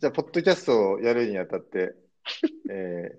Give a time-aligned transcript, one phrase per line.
[0.00, 1.94] じゃあ、ポッドキャストをやるにあたって、
[2.70, 3.18] え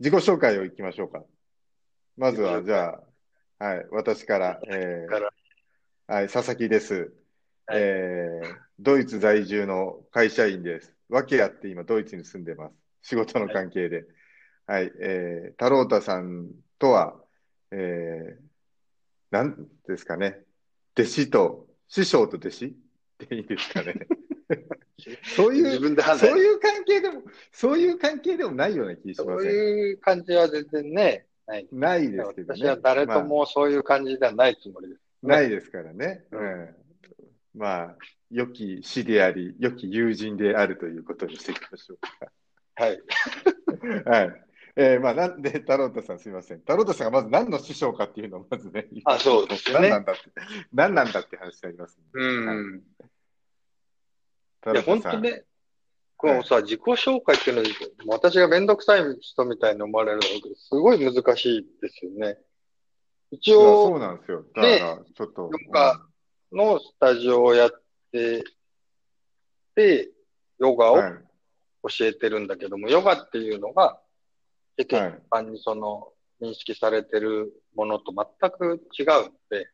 [0.00, 1.24] 自己紹介をいきましょうか。
[2.16, 3.00] まずは、じゃ
[3.60, 7.14] あ、はい、私から、えからー、はい、佐々木です。
[7.66, 10.92] はいえー、ドイツ在住の会社員です。
[11.08, 12.74] 訳あって今、ドイツに住んでます。
[13.02, 14.06] 仕事の関係で。
[14.66, 16.50] はい、えー、太郎太さん
[16.80, 17.16] とは、
[17.70, 18.42] えー、
[19.30, 20.42] なんですかね、
[20.98, 22.70] 弟子と、師匠と弟子っ
[23.18, 23.94] ていいですかね。
[25.36, 26.30] そういう自分で判断。
[26.30, 29.50] そういう関係でも、そういう関係でもないような気しそうません？
[29.50, 31.68] いう感じは全然ね、ない。
[31.72, 32.60] ないですけどね。
[32.60, 35.00] 私は誰ともそういう感じではないつもりです。
[35.22, 36.24] まあないですからね。
[36.30, 36.74] ううんん。
[37.54, 37.96] まあ、
[38.30, 41.98] 良き師であり、良き友人であるということにしていきましょう
[42.74, 42.98] はい。
[42.98, 43.04] か。
[44.10, 44.42] はい。
[44.78, 46.58] えー、まあ、なんで、太郎太さんすみません。
[46.58, 50.22] 太郎太さんがまず何の師匠かっていうのをまずね、あそうですよね何なんだって、
[50.74, 52.82] 何なんだって話になります、うん。
[54.72, 55.00] いや、本。
[55.00, 55.44] 当ね、
[56.16, 57.62] このさ、自己紹介っていうの
[58.12, 62.38] は、私がめんどくさい人みたいに思われるのが、すごい難しいですよね。
[63.30, 64.44] 一いやそ応うなんですよ。
[64.54, 65.50] だから、ちょっと。
[65.50, 66.06] なんか
[66.52, 67.70] のスタジオをやっ
[68.12, 68.44] て
[69.74, 70.10] て、
[70.58, 70.98] ヨガを。
[71.88, 74.00] 教えてるんだけども、ヨガっていうのが、
[74.76, 74.94] 世一
[75.30, 79.68] 般にその認識されてるものと全く違うので、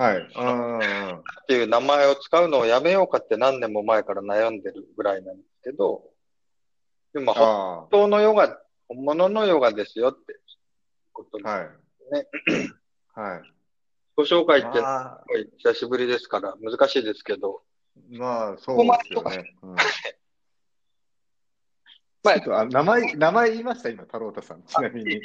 [0.00, 0.22] はい。
[0.24, 6.10] っていう名前を使うのをやめようかって何年も前から悩んでるぐらいなんですけど、
[7.12, 10.40] でも本あ当のヨガ、本物のヨガですよって
[11.12, 11.68] ことあ、で、はい。
[12.12, 12.26] ね。
[13.14, 13.52] はい。
[14.16, 14.80] ご紹介って
[15.58, 19.54] 久しぶりですから難しいですけど、ーまあ、そうですよね。
[19.62, 19.76] うん
[22.22, 24.62] まあちょっとあ名前、名前言いました、今、太郎太さん。
[24.62, 25.20] ちなみに。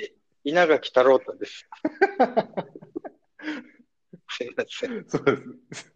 [0.45, 1.67] 稲垣太郎太です。
[4.37, 5.05] すいません。
[5.07, 5.37] そうで
[5.75, 5.91] す。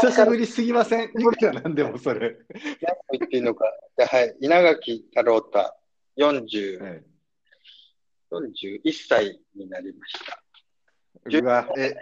[0.00, 1.10] 久しぶりすぎません？
[1.10, 2.20] いくらなんでもそれ。
[2.20, 2.38] 何と
[3.12, 3.64] 言っていいのか。
[3.96, 4.36] ではい。
[4.40, 5.74] 稲垣太郎太、
[6.16, 7.02] 40、はい
[8.30, 10.42] 41歳になりました。
[11.24, 11.94] うわ、え、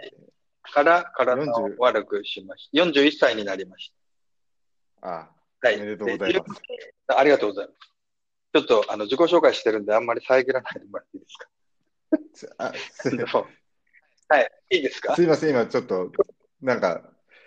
[0.63, 2.83] から体を40悪くしました。
[2.83, 3.93] 41歳になりまし
[5.01, 5.29] あ、
[5.61, 5.67] た。
[5.69, 5.77] はい。
[5.77, 6.61] おめでとうございます。
[7.07, 7.79] でありがとうございます。
[8.53, 11.49] ちょっと、あの、自己紹介してるんで、あんまり遮らないでもらっていいですか？
[12.33, 13.09] すあす
[14.29, 14.51] はい。
[14.71, 15.15] いいですか？
[15.15, 16.11] すいません、今ちょっと、
[16.61, 17.01] なんか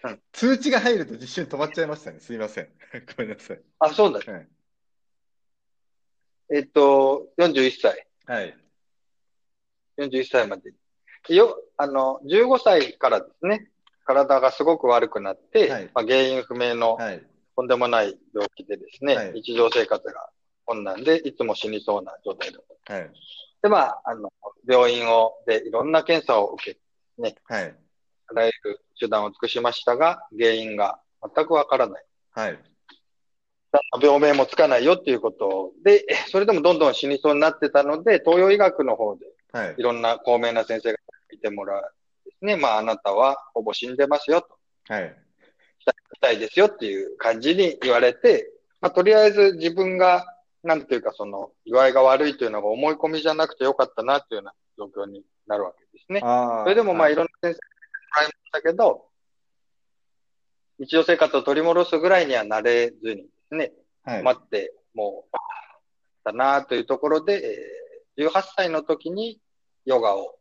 [0.04, 2.20] うん、通知が入ると一瞬止まっちゃいましたね。
[2.20, 2.69] すいません。
[3.16, 3.60] ごめんなさい。
[3.81, 4.32] あ、そうだ。
[4.32, 4.48] はい。
[6.54, 8.06] えっと、41歳。
[8.26, 8.56] はい。
[9.98, 10.72] 41歳まで。
[11.34, 13.69] よ、あの、15歳からですね、
[14.04, 17.26] 体がすごく悪くなって、はいまあ、原因不明のはい。
[17.56, 20.31] とんでもない病気でですね、はい日常生活が
[20.66, 22.94] 困難で、いつも死にそうな状態だった。
[22.94, 23.10] はい。
[23.66, 24.32] で、まあ、あの、
[24.69, 26.78] 病院を、で、いろんな検査を受け、
[27.49, 27.75] はい。
[28.28, 31.00] あらゆる手段を尽くしましたが、原因が
[31.34, 32.05] 全くわからない。
[32.31, 32.59] はい。
[34.00, 39.82] 病名もつかないよっていうことで、それでもどんどん死にそうになってたので、東洋医学の方ではいい。
[39.82, 40.99] ろんな高名な先生が
[41.31, 41.82] 見てもらう
[42.25, 42.56] ですね。
[42.56, 44.49] まあ、あなたはほぼ死んでますよと。
[44.88, 45.16] はい。
[45.81, 48.49] したいですよっていう感じに言われて、
[48.81, 50.25] まあ、とりあえず自分が、
[50.66, 56.21] なんていうかその、具合が悪いというのが思い込みじゃなくてよかったなというような状況になるわけですね。
[56.21, 57.59] それでもまあはいろんな先生がも
[58.16, 59.06] らいましたけど、
[60.78, 63.72] 日常生活を取り戻すぐらいにはなれずにですね、
[64.05, 64.22] はい。
[64.22, 65.37] 待って、もう、
[66.25, 67.87] だなというところで、えー
[68.19, 69.38] 18歳の時に
[69.84, 70.38] ヨガを、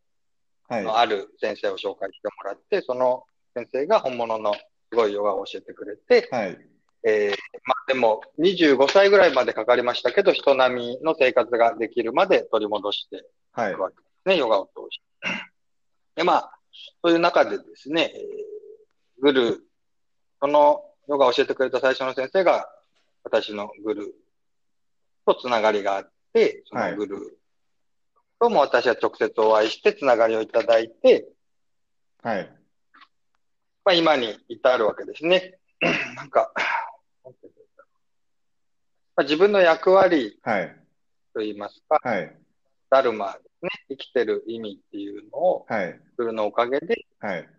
[0.70, 0.84] はい。
[0.84, 4.60] のある先生を紹介してもらって、その先生が本物のす
[4.96, 6.58] ごいヨガを教えてくれて、はい。
[7.06, 13.82] えーまあでも25歳ぐらいまでかかりましたけど、人並みの生活ができるまで取り戻してはいいく。
[13.82, 15.04] わけですね、ヨガを通して。
[16.16, 16.52] で、まあ、
[17.04, 19.64] そういう中でですね、えーグル、
[20.42, 22.68] そのヨガを教えてくれた最初の先生が、
[23.24, 24.14] 私のグル
[25.26, 27.40] とつながりがあって、そのグル
[28.40, 31.28] とも私は直接お会いしてつながりをいただいて、
[32.22, 32.50] はい。
[33.84, 35.58] まあ今に至るわけですね。
[36.16, 36.52] なんか、
[39.16, 40.76] まあ、自分の役割はい。
[41.34, 42.36] といいますか、はい。
[42.90, 46.00] ダルマですね、生きてる意味っていうのを、はい。
[46.20, 47.50] のおかげで、はい。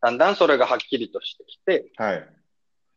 [0.00, 2.28] だんだんそれがはっきりとしてきて、はい。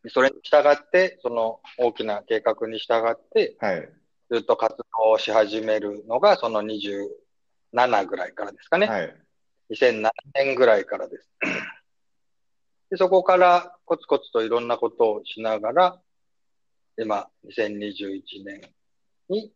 [0.08, 3.88] それに従って、その大きな計画に従って、はい。
[4.30, 8.86] ずっと活動をし始めるのが、その27ぐらいからですかね。
[8.86, 9.14] はい。
[9.70, 11.28] 2007年ぐらいからです。
[12.90, 16.00] でそこからコツコツといろんなことをしながら、
[16.98, 18.60] 今、2021年
[19.28, 19.52] に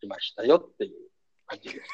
[0.00, 0.92] 来ましたよっていう
[1.46, 1.90] 感じです。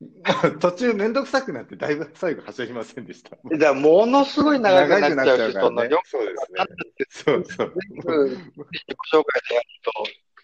[0.60, 3.36] 途中めんどくさくなって、だいぶ最後走りませんでした。
[3.54, 6.64] じゃあ、ものすごい長くなっちゃうし、その、よそうですね。
[7.10, 7.74] そうそう。
[7.74, 9.66] 全部、自己紹介でやる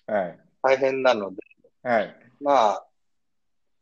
[0.07, 0.39] とはい。
[0.63, 1.37] 大変なので、
[1.83, 2.17] はい。
[2.41, 2.87] まあ、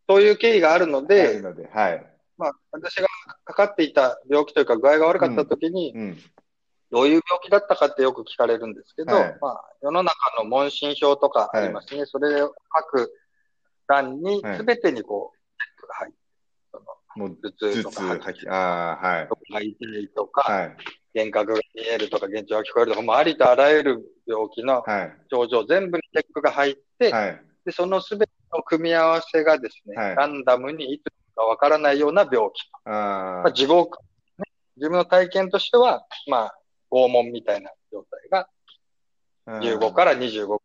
[0.09, 2.07] そういう経緯があるので、ので、はい。
[2.37, 3.09] まあ、私が
[3.45, 6.19] かかっていた病気というか具合が悪かった時に、うん。
[6.95, 12.07] どういう病気だったかってよく聞かれるんですけど、はいまあ、世の中の問診票とかありますね。
[12.07, 13.13] それを書く
[13.89, 16.19] 欄にはい、すべてにこう、チェックが入って、
[16.71, 16.85] その
[17.17, 19.35] もう、頭頭痛、痛とか吐き吐き、ああ、はいと。
[19.35, 20.77] かが痛いとか、はい。
[21.17, 25.17] 幻覚が見えるとか、幻聴が聞こえるとか、もうありとあらゆる病気のはい。
[25.33, 27.43] 症状全部にチェックが入って、はい。
[27.67, 32.71] で、そのすべての組み合わせがですね、はいランダムにいつかわからないような病気。
[32.85, 33.85] あまあ、自分、ね、
[34.77, 36.59] 自分の体験としては、まあ、
[36.95, 38.49] 拷問みたいな状態が
[39.47, 39.59] あ。
[39.59, 40.59] 15から25、10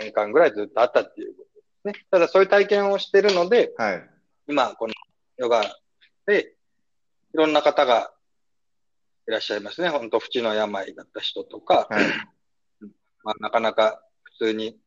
[0.00, 1.44] 年間ぐらいずっとあったっていうこ
[1.84, 2.06] とですね。
[2.10, 4.10] ただそういう体験をしているので、はい。
[4.48, 4.94] 今、この
[5.36, 5.62] ヨガ
[6.26, 6.54] で、
[7.34, 8.10] いろんな方が
[9.28, 9.90] いらっしゃいますね。
[9.90, 12.04] 本当、淵の病だった人とか、はい。
[13.22, 14.78] まあ、なかなか普通に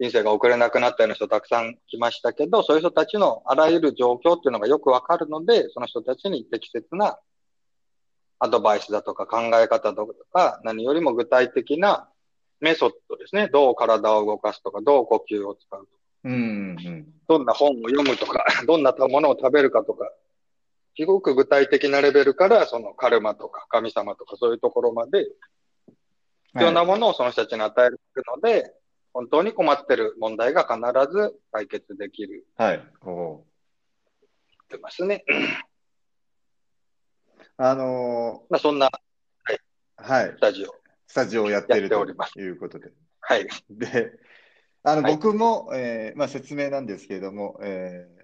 [0.00, 7.18] 人生が送れなくなったような人たくさん来ましたけど、そういう人たちのあらゆる状況っていうのがよくわかるので、その人たちに適切な
[8.42, 12.08] アドバイスだとか考え方とか、何よりも具体的な
[12.58, 13.46] メソッドですね。
[13.46, 15.90] どう体を動かすとか、どう呼吸を使うとか、
[16.24, 16.32] うん。
[16.32, 16.36] う
[16.74, 17.06] ん。
[17.28, 20.10] どんな本を読むとか、 どんなものを食べるかとか、
[20.96, 25.24] すごく具体的なレベルから、そのカルマとか神様とかそういうところまで、
[26.46, 28.74] 必要なものをその人たちに与えるので、
[29.14, 32.84] 本当に困ってる問題が必ず解決できるはい。
[33.02, 33.42] おーっ
[34.68, 35.24] てますね。
[37.64, 38.90] あのまあ、そんなー
[39.96, 40.40] はいス。
[40.40, 40.74] タジオ。
[41.06, 42.04] スタジオをやってると
[42.36, 42.90] いうことで。
[43.20, 43.46] はい。
[43.70, 44.18] で、
[44.82, 48.22] あの、はい僕も、えーまあ、説明なんですけれども、えー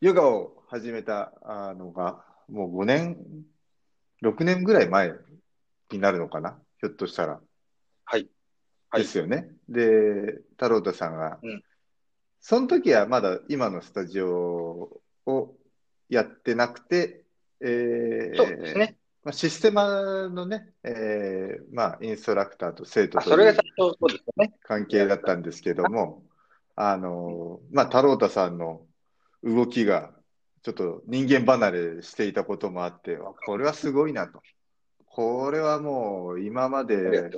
[0.00, 3.18] ヨガを始めたあのが、もう5年、
[4.22, 5.12] 6年ぐらい前
[5.92, 6.58] になるのかな？
[6.80, 7.40] ひょっとしたら。
[8.06, 8.28] はい。
[8.88, 9.50] はいですよね。
[9.68, 11.62] で、太郎太さんが、うん
[12.40, 15.54] その時はまだ今のスタジオを
[16.08, 17.26] やってなくて、
[17.60, 18.96] えーそうですね。
[19.24, 24.54] まあ、システマのね、えーまあ、インストラクターと生徒あ、とそれがいう最初、そうですよね。
[24.62, 26.22] 関係だったんですけども、
[26.76, 28.82] あの、まあ、太郎太さんの
[29.42, 30.12] 動きが、
[30.62, 34.40] ちょっと人間離れしていたこともあって、わこれはすごいなと。
[35.06, 37.30] これはもう今まで。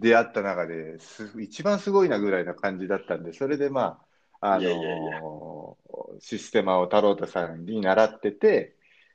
[0.00, 4.00] 出会った中です一番すごいなぐらいな感じだったんで、それでま
[4.40, 5.76] あ、あの
[6.20, 8.74] システマを太郎太さんに習ってて、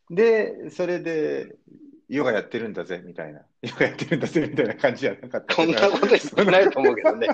[0.10, 1.56] で、それで、
[2.08, 3.42] ヨガやってるんだぜ、みたいな。
[3.64, 7.28] ヨガやってるんだぜ、みたいな感じじゃなかったこんなこと言ってないと思うけどね。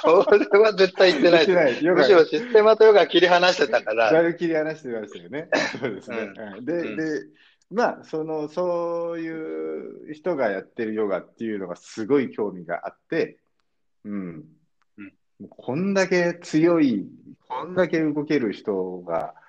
[0.00, 1.84] それは絶対言ってないない。
[1.84, 5.48] ヨガむしろシステマとヨガ切り離してたから、だいぶ切り離してましたよね。
[5.78, 6.30] そうですね。
[6.58, 7.02] うんで、うんで、
[7.70, 13.38] まあ、その、そういう人がやってるヨガっていうのがすごい興味があって、
[14.04, 14.44] うん。
[14.98, 15.12] うん
[15.50, 17.06] こんだけ強い、
[17.46, 19.45] こんだけ動ける人が、あ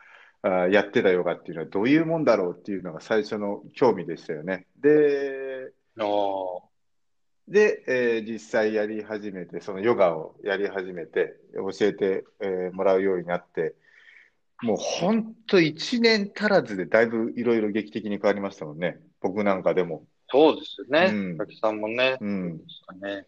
[0.69, 4.65] やってたヨガっていうのはどういうもんだろうっていうのが最初の興味でしたよね。
[4.81, 6.63] で、お
[7.47, 13.73] で、えー実際やり始めて、そのヨガをやり始めて、教えて、えーもらうようになって、
[14.61, 18.99] もう本当1年足らずでだいぶいろいろ劇的に変わりましたもんね。
[19.21, 20.05] 僕なんかでも。
[20.29, 21.11] そうですよね。
[21.13, 22.17] うん滝さんもね。
[22.19, 22.57] うん。
[23.01, 23.27] ね。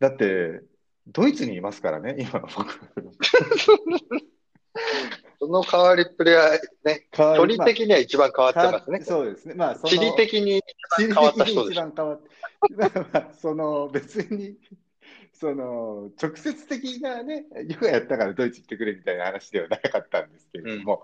[0.00, 0.62] だって、
[1.06, 2.80] ドイツにいますからね、今の僕。
[5.44, 9.00] その変わりっぷりはね、距離的には一番変わってまあますね。
[9.02, 9.54] そうですね。
[9.54, 10.62] まあ、地理的に
[10.96, 12.30] 地理変わった的に人でしょ一番変わって、
[12.74, 14.56] まあまあその別に、
[15.34, 21.02] その直接的なね、ヨガやったからドイツ行ってくれみたいな話ではなかったんですけれども、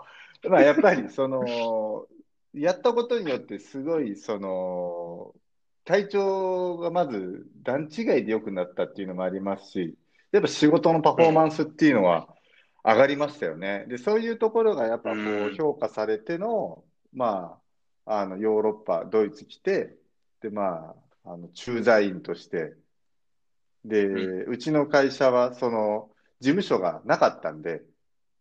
[0.48, 2.06] まあやっぱりその、
[2.54, 5.34] やったことによってすごいその、
[5.84, 9.98] 体調がまず段違いで良くなったっていうのもありますし、
[10.32, 12.28] やっぱ仕事のパフォーマンスっていうのは
[12.84, 13.84] 上がりましたよね。
[13.88, 17.58] で、そういうところがやっぱこううん評価されての、ま
[18.06, 19.96] あ、あのヨーロッパ、ドイツ来て、
[20.40, 20.94] で、ま
[21.24, 22.74] あ、あの駐在員として、
[23.84, 26.10] で、ううちの会社はその
[26.40, 27.82] 事務所がなかったんで、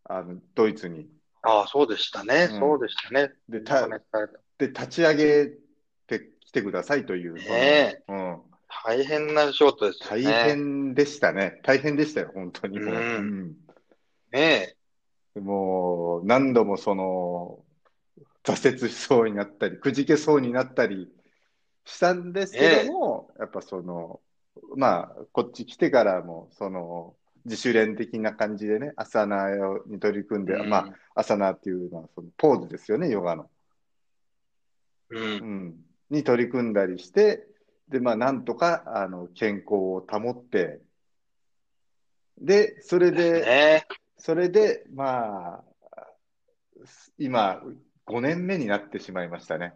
[0.05, 1.07] あのドイツに。
[1.41, 2.47] ああ、そうでしたね。
[2.51, 3.31] うんそうでしたね。
[3.47, 3.87] で、た
[4.57, 5.47] で立ち上げ
[6.07, 8.41] てきてくださいという、ねうん、
[8.85, 10.43] 大変な仕事ですよ大ね。
[10.45, 11.61] 変でしたね。
[11.63, 13.55] 大変でしたよ、本当にうん
[14.31, 14.75] ね
[15.39, 17.63] もう何度もその
[18.43, 21.07] 挫折しそうになったり、くじけそうになったり
[21.85, 24.21] したんですけども、やっぱその、
[24.75, 29.49] まあ、こっち来てからも、その、自主練的な感じでね、アサナ
[29.87, 30.77] に取り組んで、うんま
[31.15, 33.49] あ、アサナっていうのはそのポーズですよね、ヨガの。
[35.09, 35.19] う。
[35.19, 35.75] うんん。
[36.09, 37.47] に取り組んだりして、
[37.87, 40.81] で、まあ、なんとか、あの、健康を保って、
[42.39, 43.87] で、それで、ね
[44.19, 45.63] それで、まあ、
[47.17, 47.61] 今、
[48.05, 49.73] 5年目になってしまいましたね。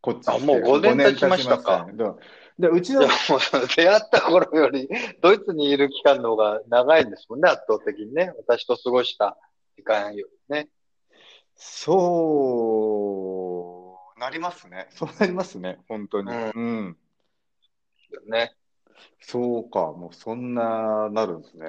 [0.00, 2.14] こっちあもう5年経ちましたか5年経ちましたね
[2.58, 3.00] で、うちの
[3.76, 4.88] 出会った頃より、
[5.22, 8.32] ドイツにいる期間の方が長いんですもんね、圧倒的にね。
[8.38, 9.38] 私と過ごした
[9.76, 10.68] 時間よりね。
[11.54, 12.36] そ
[14.16, 14.86] うなりますね。
[14.90, 15.80] そうなりますね。
[15.88, 16.30] 本当に。
[16.30, 16.96] うんうん。
[18.26, 18.54] ね。
[19.20, 19.92] そうか。
[19.92, 21.66] もうそんな、なるんですね。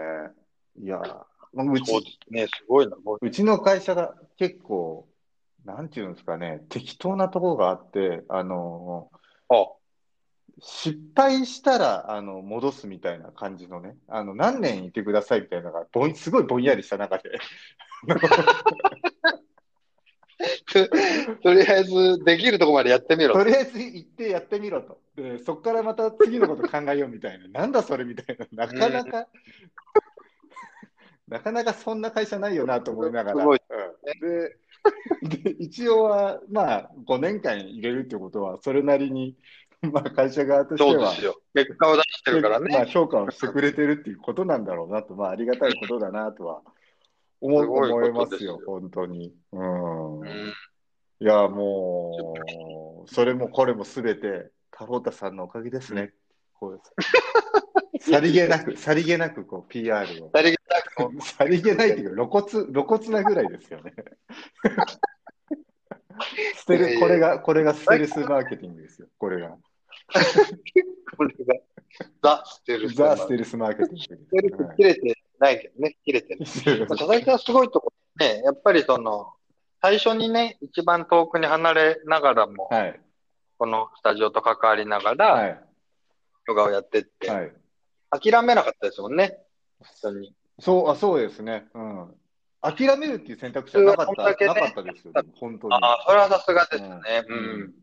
[0.78, 2.98] いや、まあうち、すね、すごいな。
[3.22, 5.08] うちの会社が結構、
[5.66, 9.10] なんていうんですかね、適当なところがあって、あの、
[9.50, 9.68] あ、
[10.60, 17.32] 失敗したら、あの、戻すみたいな感じのね、あの、何年いてくださいみたいなのが、ぼん、すごいぼんやりした中で、
[21.42, 23.44] とりあえず、できるとこまでやってみろと。
[23.44, 25.00] りあえず行ってやってみろと。
[25.16, 27.48] で、そこからまた次のこと考えようみたいな。
[27.48, 28.68] なんだそれみたいな。
[28.68, 29.28] なかなか、
[31.34, 33.40] なかなかそんな会社ないよなと思いながら。
[33.40, 39.36] すごいうんで、で、一応は、まあ、5年間入れるってことは、それなりに、
[39.82, 41.12] まあ、会社側としては。
[41.56, 42.92] 結果を出してるからまあ、ね。
[42.92, 46.62] 評価をしてくれてるっていうことなんだろうなと、まあ、ありがたいことだなとは
[47.42, 49.34] 思思いこますよ、本当に。
[49.54, 50.20] うん。
[50.20, 50.28] うん
[51.20, 52.36] いや、も
[53.06, 56.12] う、それもこれもすべて、タロータさんのおかげですね。
[56.54, 56.82] こう
[57.98, 58.12] です。
[58.12, 60.30] さりげなく、さりげなく、こう、PR を。
[60.34, 60.63] 誰がなく
[61.22, 63.94] さりげないっていうか、露骨、 露骨なぐらいですよね。
[66.56, 69.08] ステル、これが、これがステルスマーケティングですよ。
[69.18, 69.58] これが。
[71.18, 71.56] これが、
[72.22, 72.96] ザ・ステルス。
[72.96, 76.46] ザ・ステルスマーケティングステルス切れてないけどね、切れてる。
[76.88, 79.34] 佐々木さんすごいとこね、やっぱりその、
[79.82, 83.00] 最初にね、一番遠くに離れながらも、はい。
[83.58, 85.64] このスタジオと関わりながはら、い。
[86.48, 87.54] ヨガをやってって、はい。
[88.12, 89.40] 諦めなかったですもんね。
[90.02, 90.36] 本当に。
[90.64, 91.68] そう、あ、そうですね。
[91.74, 92.16] うん。
[92.62, 95.14] 諦めるっていう選択肢はなかった、ねなかったですよ。
[95.36, 95.74] 本当に。
[95.74, 97.26] ああ、それはさすがですね。
[97.28, 97.74] ううんん。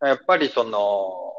[0.00, 1.32] やっぱりその、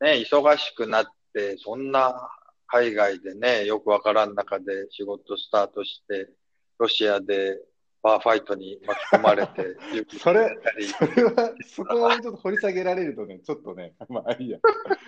[0.00, 2.30] ね、忙しくなって、そんな
[2.66, 6.30] 海外でね、よくわからん中で仕事スタートして、
[6.78, 7.58] ロシアで
[8.02, 9.76] バーファイトに巻き込まれて、
[10.18, 10.56] それ
[10.98, 14.58] それは、そこをちょっと掘り下げられるとね、ちょっとね、まあいいや。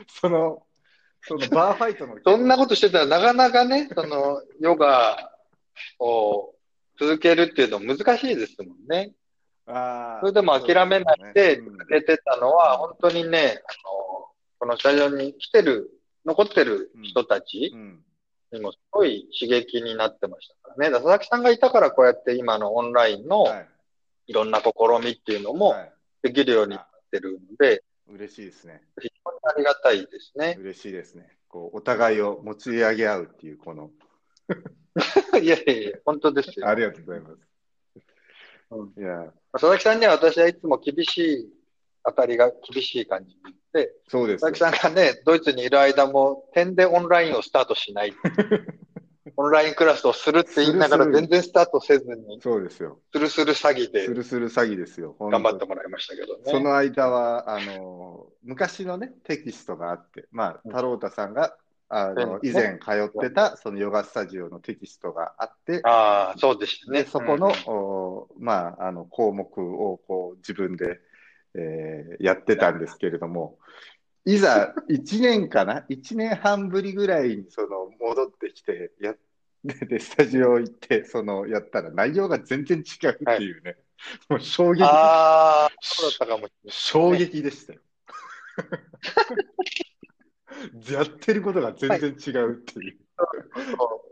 [0.09, 0.67] その、
[1.27, 2.17] そのバーファイトの。
[2.25, 5.33] そんなことしてたらなかなかね、その、ヨガ
[5.99, 6.55] を
[6.99, 9.13] 続けるっていうの難しいですもんね。
[9.67, 14.29] あーそれでも諦めないで出てたのは、本当にね、あの、
[14.61, 15.91] このスタジオに来てる、
[16.25, 17.75] 残ってる人たち
[18.53, 20.93] にもすごい刺激になってましたからね。
[20.93, 23.69] 佐々木さんがいたからこうやって今のオンラインのはい
[24.29, 24.73] いろんな試
[25.05, 25.93] みっていうのもはい
[26.23, 28.83] できるようになってるので、嬉しいですね。
[29.01, 29.09] 非
[29.47, 30.57] ありがたいですね。
[30.61, 31.29] 嬉しいですね。
[31.49, 33.91] こう、お互いを持ち上げ合うっていう、この、
[35.41, 36.69] いやいやいや、本当ですよ。
[36.69, 37.37] ありがとうございます。
[38.71, 41.53] うんいや、佐々木さんには私はいつも厳しい、
[42.05, 43.37] 当たりが厳しい感じ
[43.73, 44.61] で、そうです佐。
[44.61, 48.15] 々木さんがね、ドイツにいる間も、点でオンラインをスタートしない。
[49.37, 52.99] オンラインクラスをするって言いながらするする全然スタートせずに、そうですよ。
[53.13, 55.15] スルスル詐欺でするする詐欺ですよ。
[55.21, 56.43] 頑張って本もらいましたけどね。
[56.47, 61.55] 当その間は、あの、昔のね、テキストがあって、まあ、うん太郎太さんが、
[61.89, 67.05] あの、うん以前通ってた、そのヨガスタジオのテキストがあって、ああ、そうでしたね。
[67.05, 71.01] で、そこの、うんおまあ、あの、項目を、こう、自分で、
[71.55, 73.59] えーやってたんですけれども、
[74.27, 79.15] いざ、1年かな ?1 年半ぶりぐらいに、その、戻ってきて、や
[79.67, 83.77] で、でスタジオ行って、その、やったら内容が全然違うっていうね、
[84.29, 86.73] もう衝撃、ああ、そうだったかもしれない。
[86.73, 87.81] 衝撃でしたよ。
[90.91, 92.99] やってることが全然違うっていう。
[93.77, 94.03] そ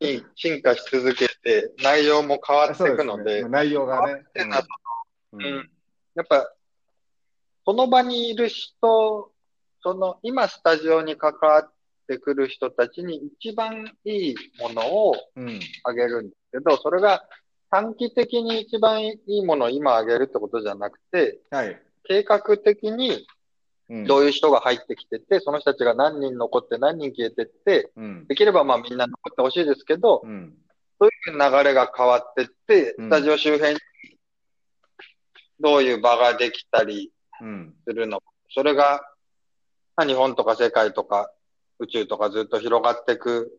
[0.00, 0.04] う。
[0.04, 3.48] に進化し続けて、内容も変わっていくので、そうすね。
[3.50, 4.24] 内容がね。
[5.32, 5.44] うん。
[5.44, 5.70] うん。
[6.14, 6.52] やっぱ、
[7.64, 9.32] その場にいる人、
[9.82, 11.72] その、今スタジオに関わっ
[12.06, 15.60] てくる人たちに一番いいものをうん。
[15.84, 17.22] あげるんですけど、それが
[17.70, 21.80] 短期的に一番いいものを今あげるってことじゃなくて、はい。
[22.04, 23.26] 計画的に
[23.88, 28.26] うんどういう人が入ってきてて、その人たちが何人残って何人消えてって、うん。
[28.26, 30.54] できればまあみんな残ってほしいですけど、うん。
[30.98, 33.80] そういう流れが変わってって、うんスタジオ周辺に
[35.60, 37.74] どういう場ができたりうん。
[37.86, 38.26] するのか。
[38.54, 39.02] それが、
[39.96, 41.30] まあ日本とか世界とか
[41.82, 43.58] 宇宙とかずっと広がっていく、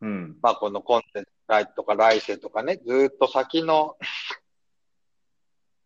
[0.00, 0.36] うん。
[0.40, 3.96] まあこのコンテンツライトとか来世とかね、ずっと先の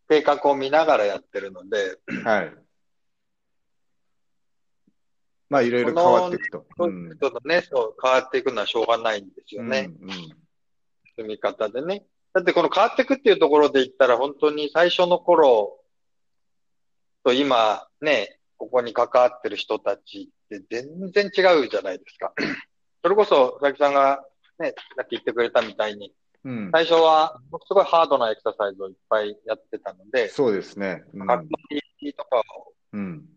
[0.09, 2.55] 計画を見ながらやってるので、はい。
[5.51, 6.67] まあ、いろいろ変わっていくと。
[6.77, 9.91] そういうことね、そう変わっていくのはしょうがないんですよね。
[10.01, 10.45] うんうん
[11.17, 12.05] 積み方でね。
[12.33, 15.79] だってこの変わっていくっていうところで言ったら本当に最初の頃
[17.23, 22.33] と今ね、ここに関わってる人たちって全然違うじゃないですか。
[23.03, 24.25] それこそ、佐々木さんが
[24.59, 26.71] ね、さっき言ってくれたみたいに、うん。
[26.73, 31.05] 最初はすごいハードなエクササイズをいっぱいやってたので、そうですね。
[31.13, 31.49] うん格闘
[32.01, 33.29] 技とかをうん。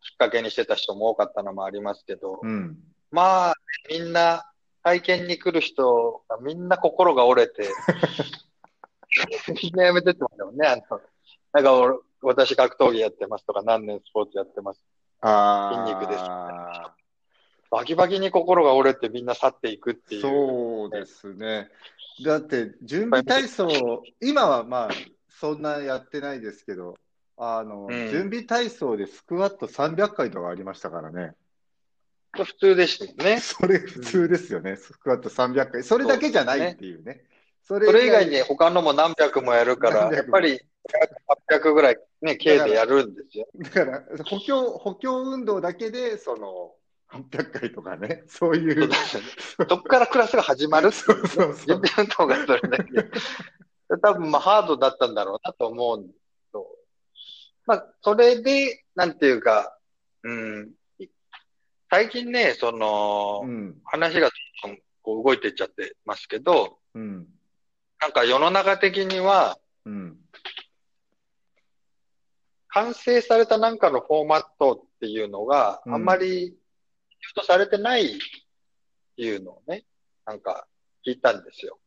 [0.00, 2.78] きっかけにしてた人も多かったのもありますけど、うん。
[3.10, 3.54] まあ、
[3.90, 4.46] みんな、
[4.84, 7.68] 体験に来る人がみんな心が折れて、
[9.62, 10.66] みんなやめてってますよね。
[10.66, 11.00] あの、
[11.52, 14.80] なんか俺、私格闘技やってますとか、何年スポーツやってます。
[15.20, 15.86] ああ。
[15.86, 16.24] 筋肉です
[17.70, 20.20] バキバキに心が折れてみんな去っていくっていう。
[20.20, 21.70] そうですね。
[22.24, 24.90] だって、準備体操、今はまあ、
[25.28, 26.96] そんなやってないですけど、
[27.38, 31.32] あの、うん準備体操でスクワット300回とかありましたからね。
[32.32, 33.40] 普通でしたよね。
[33.40, 34.76] それ普通ですよね。
[34.76, 35.82] スクワット300回。
[35.82, 37.24] それだけじゃないっていうね。
[37.64, 40.60] それそれ以外に他のも何百もやるから、やっぱり
[41.50, 43.48] 800ぐらいね、計でやるんですよ。
[43.54, 46.72] だから、補強、補強運動だけで、その、
[47.08, 48.88] 800回とかね、そういそうう。
[48.88, 52.90] ですよねどっからクラスが始まるそうそうそう準備運動がそれだけ。
[54.02, 56.66] 多分まあハードだったんだろうなと思うんですけど。
[57.66, 59.76] まあ、それで、なんていうか、
[60.22, 60.70] うん、
[61.90, 63.76] 最近ね、その、うん。
[63.84, 64.30] 話が
[65.02, 67.26] こう動いていっちゃってますけど、うん。
[68.00, 70.16] なんか世の中的には、うん。
[72.74, 76.56] 完成されたなんかのフォーマットっていうのがうんあんまり
[77.22, 78.08] 必要とされてないっ
[79.16, 79.84] ていうのをね、
[80.26, 80.66] なんか
[81.06, 81.78] 聞いたんですよ。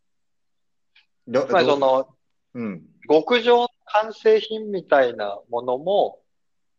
[1.27, 2.07] どつまりそ、の
[2.53, 2.83] うん。
[3.09, 6.19] 極上の完成品みたいなものも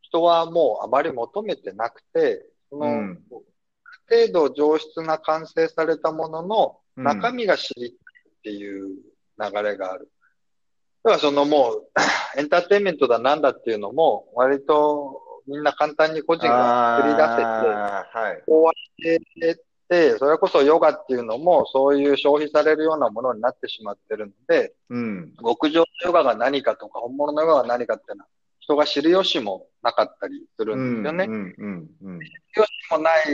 [0.00, 3.22] 人はもうあまり求めてなくて、その、うん
[4.08, 8.86] 程度上質な完成されたもののうん中身が知りたいっていう
[9.38, 10.08] 流れがある。
[11.06, 11.84] だからそのもう、
[12.36, 18.42] エンターテインメントだなんだっていうのも、割とみんな簡単に個人が作り出せて、あーはい。
[18.44, 25.32] こうやってて、それこそヨガっていうのもそういう消費されるようなものになってしまってるので、うん。
[25.40, 31.26] 極上のヨガが何かとか、本物のヨガが何かっていうのは、人が知る由もなかったりするんですよね。
[31.26, 31.32] うん。
[31.32, 31.90] うん。
[32.02, 32.18] うん。
[32.90, 33.24] もない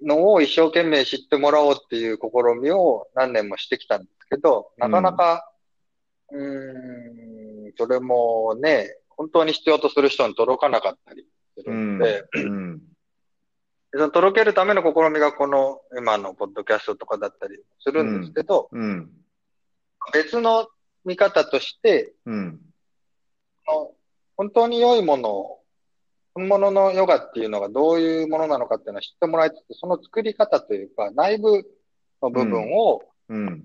[0.00, 5.49] のを一生懸命知ってもらおうっていう試みを何年もしてきたんですけど、なかなか、
[6.32, 11.98] うーん、それもね、本当に必要とする人に届かなかったりするうん。
[11.98, 12.78] ので、うん。
[12.78, 19.10] でその届けるための試みがこの今のポッドキャストとかだったりするんですけど、うん。
[20.12, 20.68] 別の
[21.04, 22.60] 見方として、うん。
[23.66, 23.90] その
[24.36, 25.56] 本当に良いものを、
[26.34, 31.64] 本物のヨガっていうのがどういうものなのかっていうのを知ってもらいつつ、その作り方というか、内部
[32.22, 33.64] の部分をうん。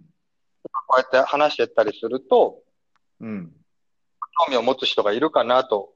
[0.88, 2.60] こうやって話してたりすると、
[3.22, 3.52] うん。
[4.46, 5.94] 興味を持つ人がいるかなと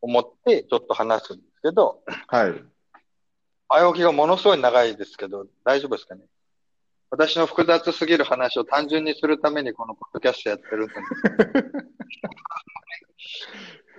[0.00, 2.64] 思って、ちょっと話すんですけど、はい。
[3.68, 6.22] 前置きがものすごい長いですけど、大丈夫ですかね？
[7.10, 11.00] 私の複雑すぎる話を単純にするためにこのポッドキャストやってるんです。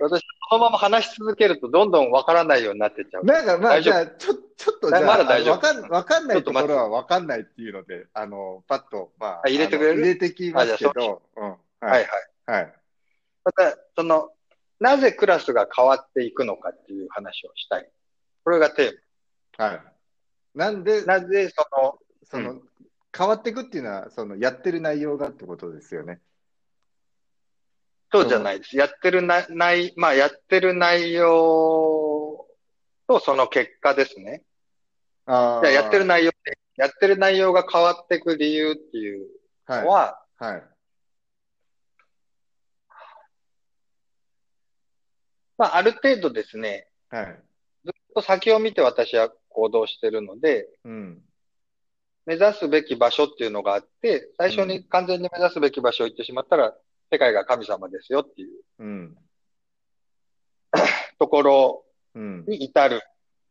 [0.00, 3.24] 私、このまま話し続けるとどんどんわからないようになってっちゃう。
[3.24, 10.00] なんかまあ、じゃあ、ちょ、ちょっとじゃあ、まだ大丈夫わかん、わかんないところはわかんないっていうので、あの、パッと、まあ、あ入れてくれる？
[10.00, 11.42] 入れてきますけど、うん。
[11.44, 12.06] はいははいい。。
[12.46, 12.72] はい。
[13.44, 14.30] また、その、
[14.78, 17.90] なぜクラスが変わっていくのかっていう話をしたい。
[18.44, 19.80] これがテーはい。
[20.54, 21.18] なんで、マ。
[21.18, 22.60] なぜその、その、
[23.16, 26.20] 変わっていくっていうのは、その、やってる内容がってことですよね。
[28.12, 28.76] そうじゃないです。
[28.76, 32.46] やってるな、ない、まあ、やってる内容
[33.08, 34.42] とその結果ですね。
[35.24, 39.28] あじゃあやってる内容で、やってる内容が変わっていく理由っていう
[39.64, 39.88] はいの。
[39.88, 40.62] は、はい。
[45.56, 47.42] まあ、ある程度ですね、はい。
[47.84, 51.22] ずっと先を見て私は行動してるので、うん。
[52.26, 56.74] 目指すべき場所っていうのがあって、最初に完全に目指すべき場所を行ってしまったら、
[57.12, 59.16] 世界が神様ですよっていううん。
[61.20, 62.44] ところうん。
[62.46, 63.02] に至る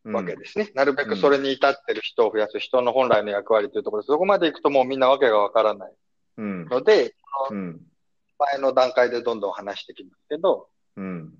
[0.04, 0.71] うんわけですね。
[0.74, 5.93] なるべくそれに至ってる人を増やす人の本来の役割というところで、そこまで行くともうみんなわけがわからない
[6.38, 6.65] うん。
[6.65, 7.15] ので、
[7.52, 7.82] うん。
[8.39, 11.34] 前の段階でどんどん話してきますけど、うん。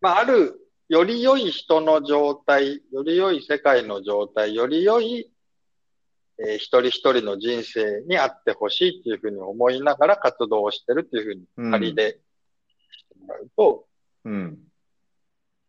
[0.00, 5.30] まあ、あるより良い人の状態、より良い世界の状態、より良い、
[6.38, 12.18] えー一人一人の人生にあってほしいっていうふうに思いながら活動をしてるっていうふうにうん仮で
[12.90, 13.86] してもらうと、
[14.24, 14.58] うん。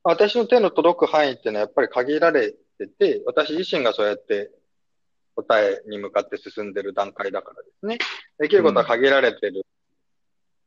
[0.04, 4.52] 私の手の届く範囲っていうのはやっぱり限られてて、私自身がそうやって
[5.36, 7.98] 答えに向かって進んでる段階だからですね。
[8.40, 9.66] できることは限られてる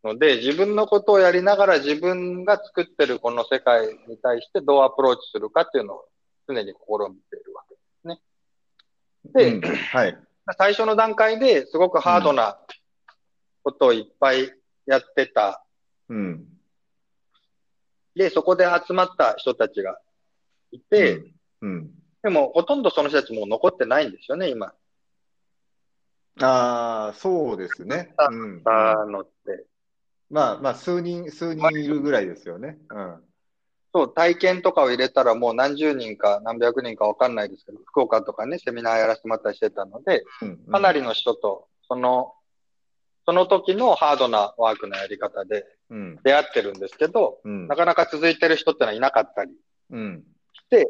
[0.05, 6.05] ので、自分のことをやりながら自分が作ってるこの世界に対してどうアプローチするかっていうのを
[6.49, 6.73] 常に試
[7.11, 8.21] みているわけですね。
[9.35, 10.19] で、うんはい。
[10.57, 12.59] 最初の段階ですごくハードな
[13.63, 14.53] ことをいっぱい
[14.87, 15.65] やってた。
[16.09, 16.47] うん。
[18.15, 20.01] で、そこで集まった人たちが
[20.73, 21.23] いて、
[21.61, 21.91] うん。
[22.23, 24.73] でも、ほとんどその人たちもう残ってないんですよね、今。
[26.41, 28.15] ああ、そうですね。
[28.31, 28.63] うん。
[28.65, 29.67] あのって。
[30.31, 32.79] まあまあ、数人、数人いるぐらいですよね。
[32.91, 33.25] うん。
[33.99, 42.35] そう、体験とかを入れたらもう何十人か何百人かわかんないですけど、福岡とかね、セミナーやらせてもらったりしてたので、うんかなりの人と、その、
[43.27, 46.19] その時のハードなワークのやり方でうん。
[46.23, 47.75] 出会ってるんですけど、うんな。
[47.75, 49.51] かなか続いてる人ってのはいなかったり
[49.91, 50.25] うん。
[50.53, 50.89] して、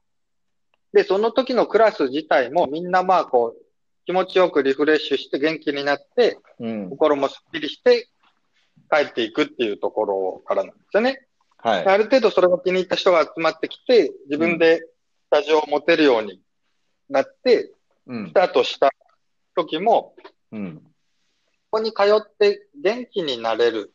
[0.92, 3.62] で、その時のクラス自体もみんなまあこう、
[4.04, 6.90] 気持ちよくリフレッシュして元気になって、うん。
[6.90, 8.08] 心もすっきりして
[8.90, 11.26] 帰っていくっていうところからなんですよね。
[11.62, 11.86] はい。
[11.86, 14.86] ある程度それが気に入った人が集まってきて、自分でス
[15.30, 16.40] タジオを持てるように
[17.08, 17.72] なって、
[18.06, 18.32] うんス。
[18.32, 18.90] タートした
[19.54, 20.14] 時も、
[20.52, 20.82] うん。
[21.70, 23.92] ここに通って元気になれる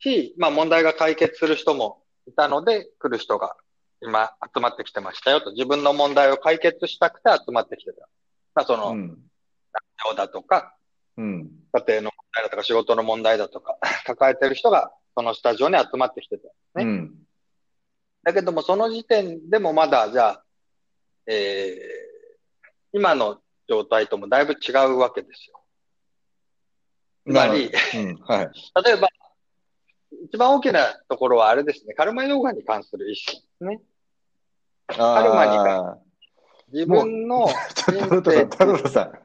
[0.00, 3.56] し、まあ問題が解決する人もいたので、来る人が
[4.00, 5.52] 今集まってきてましたよと。
[5.52, 8.08] 自分の問題を解決したくて集まってきてた。
[8.54, 9.18] まあその、うん。
[10.04, 10.76] 病だとか、
[11.16, 11.50] うん。
[11.72, 16.48] 家庭の問題だとか仕事の問題だとか、 抱えてる人がそのスタジオに集まってきてた。
[16.80, 17.14] ねうん。
[18.22, 20.44] だけども、その時点でもまだ、じゃあ、
[21.26, 21.78] えー、
[22.92, 25.60] 今の状態ともだいぶ違うわけですよ。
[27.26, 28.16] つまり、うん。
[28.22, 28.50] はい。
[28.84, 29.08] 例えば、
[30.24, 33.80] 一番大きなところはあれですね、カルマヨガに関する意識ですね。
[34.86, 35.98] カルマにか
[36.72, 39.18] 自分の ちょっと、人生太郎さん。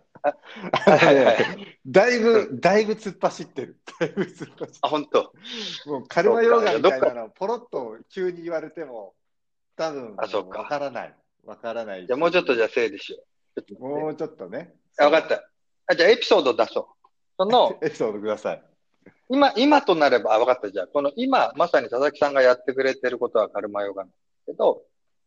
[1.87, 3.79] だいぶ、だいぶ突っ走ってる。
[3.99, 5.21] だいぶ突っ走ってあ、本当？
[5.85, 5.91] る。
[5.91, 9.13] もうカルマヨガみたいなの、ポロッと急に言われても、
[9.75, 11.15] 多分、あそっかわからない。
[11.45, 12.05] わからない。
[12.07, 13.23] じゃあもうちょっとじゃあ整理しよ
[13.79, 13.83] う。
[13.83, 14.73] もうちょっとね。
[14.99, 15.49] あわかった。
[15.87, 16.85] あ、じゃあエピソード出そう。
[17.37, 18.63] その、 エピソードください。
[19.29, 20.71] 今、今となれば、あ、わかった。
[20.71, 24.83] じゃあ、この今、まさに佐々木さんがやってくれてることはカルマヨガなんですけど、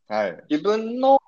[0.09, 0.45] はい。
[0.51, 1.21] 自分の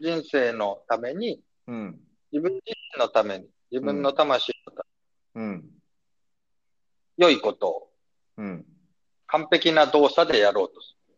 [0.00, 2.00] 人生のために、うん。
[2.30, 4.86] 自分自身のために、自分の魂のた
[5.34, 5.70] めに、うん。
[7.16, 7.88] 良いことを
[8.38, 8.64] うん。
[9.26, 11.14] 完璧な動作でやろうとする。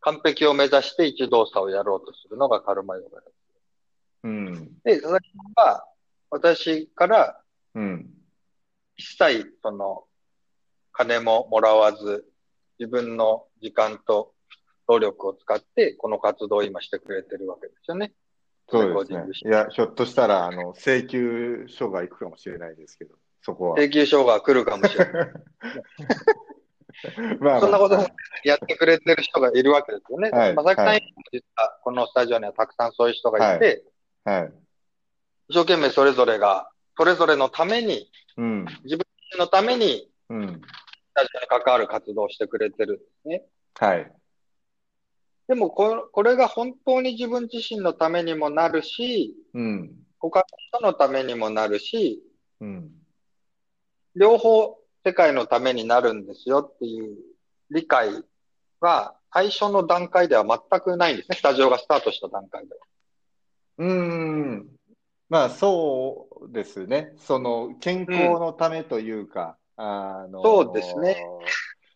[0.00, 3.32] 完璧を目指して一動作をやろうとするのがカルマヨガです。
[4.24, 4.54] うん。
[4.82, 5.86] で、佐々木さんは、
[6.30, 7.40] 私から
[7.74, 8.10] うん。
[8.96, 10.04] 一切、その、
[10.92, 12.26] 金ももらわず、
[12.78, 14.34] 自分の時間と
[14.88, 18.12] 労力を使って、この活動を今してくれてるわけですよね。
[18.70, 19.50] そうですね。
[19.50, 23.74] いや、ひょっとしたら、あの、請求書が行くかもしれないですけど、そこは。
[23.76, 25.14] 請求書が来るかもしれない。
[27.40, 27.96] まあまあそんなこと
[28.44, 30.30] やってくれてる人がいるわけですよね。
[30.30, 33.84] はい佐々木さん、はい実はこのスタジオにはたくさんそういう人がいて、
[34.24, 34.52] はい。
[35.48, 38.64] 一生懸命それぞれが、それぞれのために、うん。
[38.84, 39.04] 自分
[39.38, 40.60] のために、うん。
[40.60, 43.44] スタジオに関わる活動をしてくれてるんですね。
[43.78, 44.12] はい。
[45.50, 49.96] でもこ、これが本当に自分自身のためにもなるし、うん。
[50.20, 52.22] 他の人のためにもなるし、
[52.60, 52.92] うん。
[54.14, 57.16] 両方世界のためになるんですよっていう
[57.68, 58.10] 理解
[58.78, 61.36] は、最初の段階では全くないんですね。
[61.36, 62.80] スタジオがスタートした段階では。
[63.78, 64.68] うーん。
[65.28, 67.12] まあ、そうですね。
[67.18, 71.16] その、健康のためというか、あの、そうですね。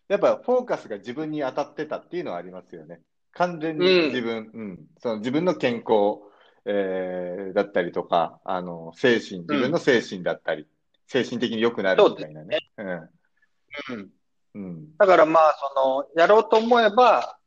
[0.09, 2.99] やっぱフォーカスが自分に当たってたっていうのはありますよね。
[3.35, 6.19] 完全にうん自分、うん、その自分の健康、
[6.65, 10.67] えーだったりとか、あの、精神、自分の精神だったり、
[11.07, 12.59] 精神的に良くなるみたいなね。
[12.77, 12.87] うん。
[12.87, 14.09] うん。
[14.55, 14.97] うん。
[14.97, 17.37] だからまあ、その、やろうと思えば、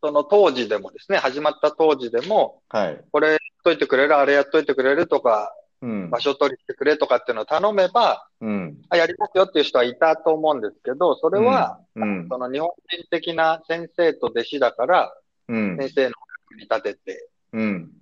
[0.00, 3.04] その当時でもですね、始まった当時でも、はい。
[3.10, 6.20] これやっといてくれる、あれやっといてくれるとか、うん場。
[6.20, 8.80] 所取りしてくれとかっていうのを頼めば、うん。
[8.90, 12.28] あ、やりますよっていう人はいたと思うんですけど、それは、うん。
[12.28, 15.12] その日本人的な先生と弟子だから、
[15.48, 15.76] うん。
[15.78, 16.12] 先生の
[16.50, 17.92] 役に立てて、うん。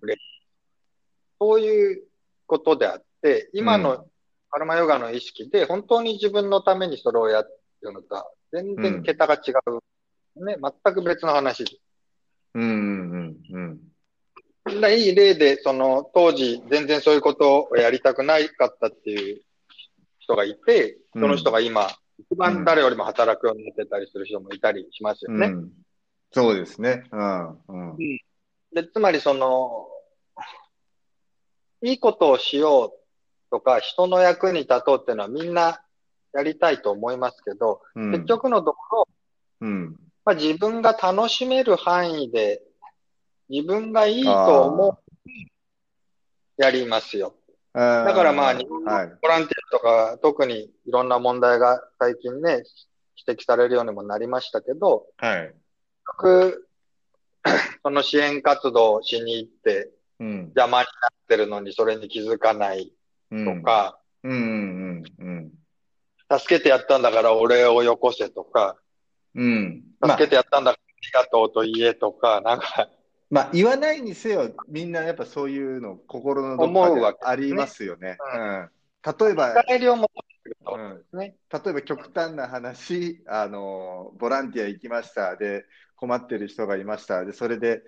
[1.39, 2.03] そういう
[2.47, 4.07] ことであって、今うの
[4.51, 10.57] カルマヨガの意識で本当に自分のためにそれをやってるのとは全然桁が違うね。
[10.85, 11.81] 全く別の話です。
[12.55, 13.81] うんうんうん
[14.69, 19.43] いい例で、その、当時、全然そういうことをやりたくないかったっていう
[20.19, 21.87] 人がいて、その人が今、
[22.19, 25.47] 一番誰よりも働くようになってたりする人もいたりしますよね。
[25.47, 25.71] うん、
[26.33, 27.05] そうですね。
[27.13, 27.97] うんうん
[28.73, 29.89] で、つまりその、
[31.83, 35.81] いいことをしようとか、人の役に立とうっていうのはみんな
[36.35, 39.09] やりたいと思いますけど、うん結局のところ、
[39.63, 42.63] うんまあ、自分が楽しめる範囲で、
[43.49, 44.99] 自分がいいと思う、
[46.59, 47.35] やりますよ。
[47.73, 49.09] だだからまあ、日本のはい。
[49.23, 52.63] ボランティアとか、特にいろんな問題が最近ね、
[53.27, 55.55] 指摘されるようにもなりましたけど、はい。
[56.07, 56.69] 僕、
[57.83, 60.39] その支援活動をしに行ってうん。
[60.55, 62.93] 邪魔になってるのにそれに気づかない
[63.31, 65.53] とか、うんうんうん
[66.29, 68.77] 助けてやったんだからお礼をよこせとか、
[69.37, 69.85] うん。
[70.05, 72.89] 助けてやったんだからありがとうと言えとか、なんか、
[73.31, 78.19] まあ、言わないにせよ、みんなやっぱそういうの、心のどっ思うわけかでありますよね。
[78.35, 78.71] ううん。
[79.05, 81.05] 例えば、うん。
[81.21, 85.37] 例えば極端な話、あの、ボランティア行きました。
[85.37, 85.65] で、
[85.97, 87.25] 困ってる人がいました。
[87.25, 87.83] で、それで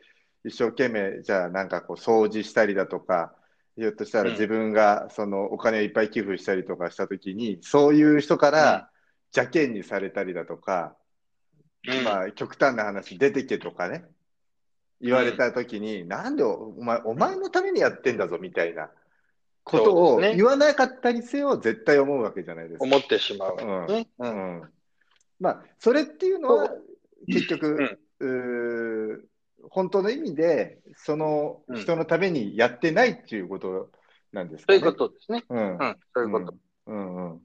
[0.45, 3.35] 一生懸命、じゃあなんかこう掃除したりだとか、
[3.77, 8.91] ひょっとしたらうん自分がそのお金をいっぱい寄付したりとかしたときに、そういう人から
[9.37, 10.97] 邪険にされたりだとか、
[11.87, 14.05] うんまあ極端な話、出てけとかね、
[15.01, 18.91] 言われたときに、なんでお前、お前のためにやってんだぞみたいな
[19.63, 22.85] ことを言わなかったにせよ、絶対思うわけじゃないですか。
[22.85, 24.09] 思ってしまう、ね。
[24.19, 24.27] う。
[24.27, 24.63] うんん
[25.39, 26.73] まあ、それっていうのはそ、
[27.27, 29.21] 結局、うー
[29.71, 33.91] 本当の意味で、その人のためにやってないっていうこと
[34.33, 34.79] なんですかね。
[34.79, 35.45] そういうことですね。
[35.49, 35.79] うん。
[35.79, 35.97] うん。
[36.15, 36.55] そういうこと。
[36.87, 37.41] うんうん。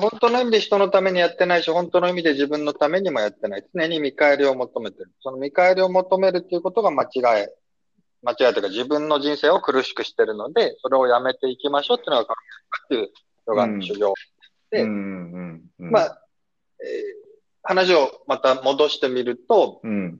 [0.00, 3.66] 本当の意味で人のためにやってないし、本当の意味で自分のためにもやってない。
[3.74, 5.12] 常に見返りを求めてる。
[5.20, 13.10] その見返りを求めるっていうことが間違い、間違いというか自分の人生を苦しくしてるので、それをやめていきましょうっていうのがっていう
[13.46, 14.14] のがうん修行。
[14.70, 15.90] でうんうんうん。
[15.90, 16.26] まあ、
[16.82, 17.21] えー
[17.62, 20.18] 話をまた戻してみると、うん。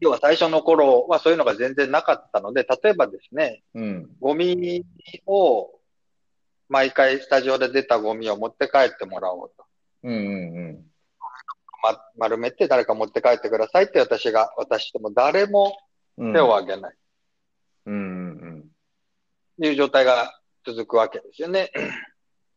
[0.00, 4.08] 要は最初の頃はそういうのが全然なかったので、例えばですね、うん。
[4.20, 4.84] ゴミ
[5.26, 5.70] を、
[6.68, 9.64] 毎回スタジオで出たゴミを持って帰ってもらおうと。
[10.02, 10.84] うんうん
[11.82, 15.76] ま、丸めて誰か持って帰ってくださいって私が渡しても誰も
[16.16, 16.32] うん。
[16.32, 16.96] 手を挙げない。
[17.86, 18.64] うんうん
[19.58, 19.64] うん。
[19.66, 21.70] いう状態が続くわけですよね。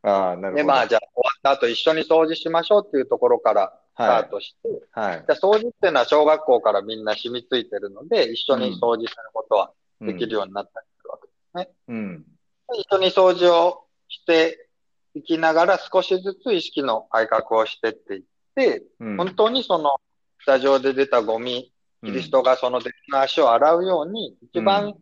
[0.01, 0.55] ああ、なるほど。
[0.55, 5.15] で、まあ、じゃあ終わった後一緒に掃除しましょうっていうところからスタートして、はい。
[5.17, 12.25] じゃあ掃除っていうのは小学校からみんな染みついてるので、一緒に掃除することはできるようになったりするわけうん。
[12.73, 14.69] 一緒に掃除をして
[15.15, 18.23] いきながら少しずつ意識の改革をしてっていっ
[18.55, 19.17] て、うん。
[19.17, 19.97] 本当にその
[20.41, 21.73] スタジオで出たゴミ、
[22.05, 24.95] キリストがその鉄の足を洗うように、一番汚い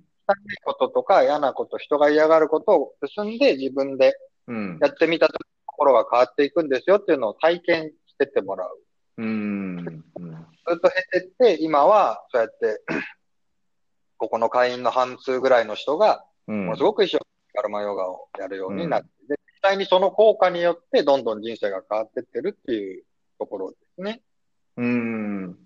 [0.64, 4.14] こととか嫌なこと、人が嫌がることを進んで自分で
[4.48, 4.80] うん。
[4.82, 5.34] やってみたと
[5.66, 8.85] ころが変わっていくんですよっていうのを体験してってもらう。
[9.18, 9.78] うん。
[9.78, 10.32] うん。
[10.68, 12.82] ずっと経てって、今はそうやって、
[14.18, 16.66] ここの会員の半数ぐらいの人が、うん。
[16.66, 23.04] ものすごく一生懸命カルマヨガをやるようになって、で実際にその効果によってどんどん人生が変わってってるっていう
[23.40, 24.22] ところですね。
[24.78, 25.58] うん。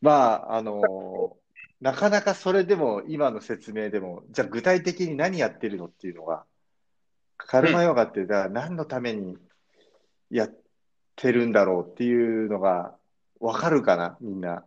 [0.00, 1.36] まあ、あの
[1.80, 6.44] なかなかそれでも、今の説明でも、じゃあ具体的に何やってるのっていうのが、
[7.36, 9.36] カルマヨガって、何のために
[10.30, 10.67] やって
[11.32, 12.96] るんだろうっていうのが、
[13.40, 14.64] わかるかな、みんな。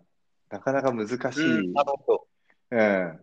[0.50, 1.60] なかなか難しい。
[1.60, 2.28] うんなるほど。
[2.72, 3.22] うん。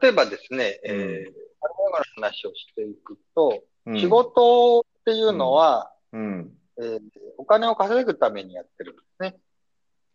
[0.00, 1.24] 例えばですね、うんえー、
[1.60, 6.56] カルマヨガの話をしていくと、うん仕事っていうのは、うん。
[6.78, 7.00] えー
[7.36, 9.36] お金を稼ぐためにやってるんですね。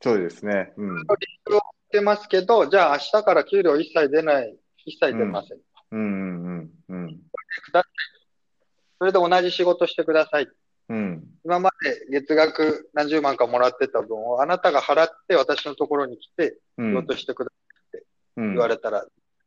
[0.01, 0.73] そうですね。
[0.77, 0.95] うん。
[0.95, 1.03] 理
[1.47, 5.60] 由を言ってますけど、じゃあ明日から給料一切出ない、一切出ません。
[5.91, 5.99] うん。
[5.99, 6.71] うん。
[6.89, 7.19] うん。
[8.97, 10.43] それで同じ仕事してください。
[10.43, 10.51] うん。
[11.49, 16.91] 今まで月額何十万かもらってた分をあなたが払って私のところに来てうん。
[16.91, 18.07] 仕事してくださいって
[18.38, 19.03] うん言われたら、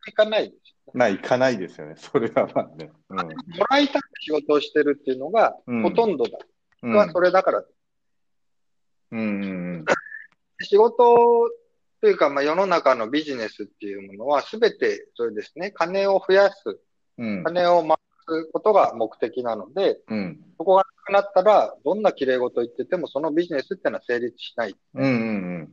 [0.09, 1.95] いかないですよまあ、行かないですよね。
[1.97, 2.91] それはまあね。
[3.09, 3.29] うん。
[3.29, 3.35] ね。
[3.57, 6.39] もらいたくて仕事をしてるっていうのがうんほとんどだ。
[6.83, 6.93] うん。
[6.93, 7.65] はそれだから。
[9.13, 9.21] うん。
[9.21, 9.23] う
[9.79, 9.85] ん。
[10.61, 11.49] 仕事
[12.01, 16.81] というか、まあ、世の中のビジネスっていうものはすべてそれですね、金を増やす、
[17.19, 17.45] うん。
[17.45, 17.97] 金を回
[18.33, 20.41] すことが目的なので、うん。
[20.59, 24.77] そこがなくなったら、どんな綺麗事言っててもそのビジネスっていうのは成立しない。
[24.95, 25.05] うん。
[25.05, 25.09] う
[25.65, 25.69] ん。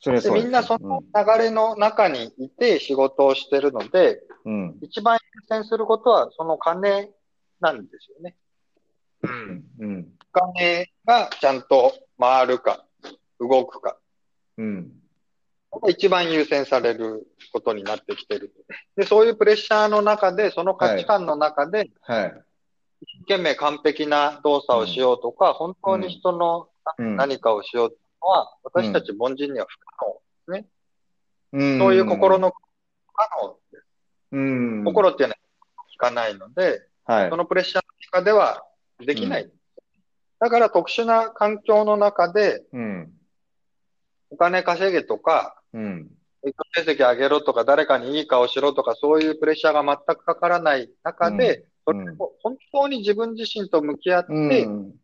[0.00, 4.78] それはでそうですみんなその流れの中にいて仕事をしてるので、うん。
[4.82, 7.10] 一番優先することはその金
[7.60, 8.36] なんですよね。
[9.22, 9.64] うん。
[9.78, 10.08] うん。
[10.34, 12.84] お金がちゃんと回るか。
[13.40, 13.98] 動くか。
[14.58, 14.92] うん。
[15.80, 18.52] が一番優先されることになってきてる。
[18.96, 22.42] で、そういうプレッシャーの中で、その価値観の中で、はい。
[23.02, 27.16] 一生懸命完璧な動作をしようとか、本当に人のうん。
[27.16, 30.12] 何かをしようというのは、私たち凡人には不可能。
[30.12, 30.24] うん
[31.78, 33.86] そういう心の不可能です。
[34.32, 34.84] うん。
[34.84, 35.38] 心っていうのは
[35.76, 37.36] 効かないので、はいそ。
[37.36, 38.64] のプレッシャーの中では
[38.98, 39.50] できない。
[40.40, 43.12] だから特殊な環境の中でうん。
[44.30, 46.10] お金稼げとか、うん。
[46.76, 54.94] 成績上げろとか、誰かにいい顔しろとか、そういうプレッシャーが全くかからない中で、それを本当に自分自身と向き合って、うん。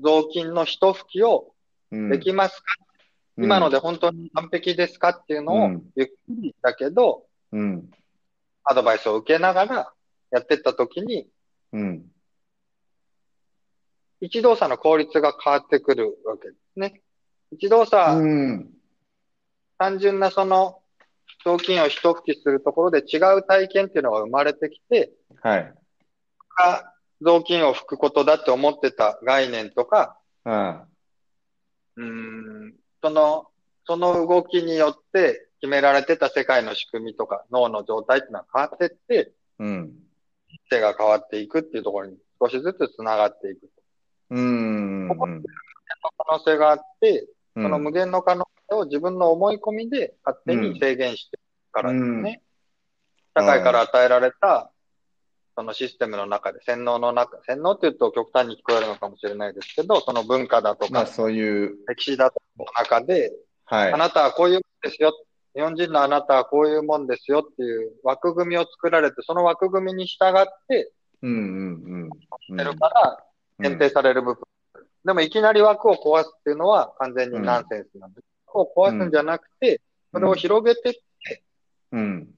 [0.00, 1.52] 雑巾の一吹きを
[1.90, 2.66] うんできますか、
[3.36, 7.90] 今ので本当に完璧ですかっていうのをうん、ゆっくりだけど、うん。
[8.64, 9.92] アドバイスを受けながら
[10.30, 11.28] やってった時に、
[11.72, 12.06] うん。
[14.20, 17.02] 一動作の効率が変わってくるわけですね。
[17.52, 18.75] 一動作、うん。
[19.78, 20.80] 単純なその、
[21.44, 25.12] 雑巾を一吹きするところで違う体験っていうのが生まれてきて、
[25.42, 25.74] はい。
[26.58, 30.80] が雑巾を吹くことだって思ってた概念とか、うん。
[31.96, 33.46] うーん、その、
[33.86, 39.92] その動きによって決められてた世界の仕組みとか脳の状態っていうのは変わってって、うん。
[40.70, 43.70] 手が変わっていくっていうところに少しずつ繋がっていく。
[44.30, 45.08] うん。
[45.08, 45.16] 可
[46.32, 51.42] 能性があって、そその無限の可能性を自分の思い込みで勝手に制限してる
[51.72, 52.42] からですね。
[53.34, 54.70] 社会から与えられた、
[55.56, 63.32] そのシステムの中で、洗脳の中、洗脳って言うと極端に聞こえるのかもしれないですけど、その文化だとか、まあそういう、歴史だとかの中で、
[63.64, 63.96] はいあ。
[63.96, 65.12] なたはこういうもんですよ。
[65.54, 70.92] 日本人のあなたはこういうもんですよっていう枠組みを作られて、その枠組みに従って
[71.22, 72.10] うんうんうん。
[72.40, 73.24] してるから、
[73.58, 74.42] 限定される部分。
[75.06, 78.24] でもいきなり枠を壊すっていうのは完全にナンセンスなんです。
[78.48, 79.80] 枠を壊すんじゃなくて、
[80.12, 81.00] それを広げて
[81.92, 82.28] うん。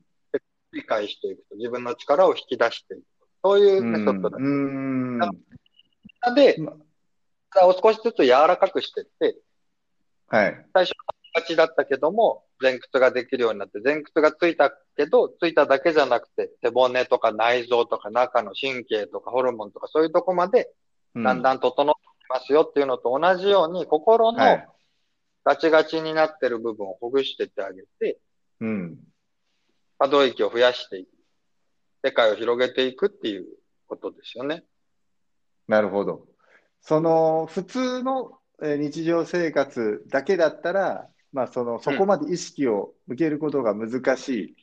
[0.72, 3.04] 理解していくと、自分の力を引き出していく。
[3.42, 4.36] そういうメソッドだ。
[4.38, 5.18] うん。
[6.34, 6.74] でま、
[7.48, 9.38] 体を少しずつ柔らかくしていって、
[10.26, 10.66] はい。
[11.32, 20.70] 形だったけども、前屈ができるようになって、前屈がついたけど、ついただけじゃなくて、背骨とか内臓とか中の神経とかホルモンとかそういうとこまで、
[21.14, 21.94] だんだん整っ
[22.28, 24.66] ますよっていうのと同じように、心はのい。
[25.44, 28.18] ガチガチになってる部分をほぐしてってあげて、
[28.60, 28.98] うん。
[29.98, 31.08] 可動域を増やしていく。
[32.04, 33.46] 世界を広げていくっていう
[33.86, 34.64] ことですよね。
[35.66, 36.26] なるほど。
[36.80, 44.56] その普通のえー日常生活だけだったら、まあ、そのそこまで意識を向けることが難しい、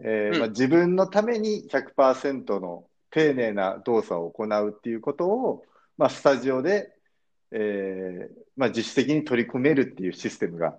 [0.00, 5.64] えーうんまあ、自分のために100%の丁寧な動作を行うっていうことを、
[5.98, 6.94] まあ、スタジオで、
[7.50, 10.78] えーまあ、自主的に取り組めるっていうシステムが、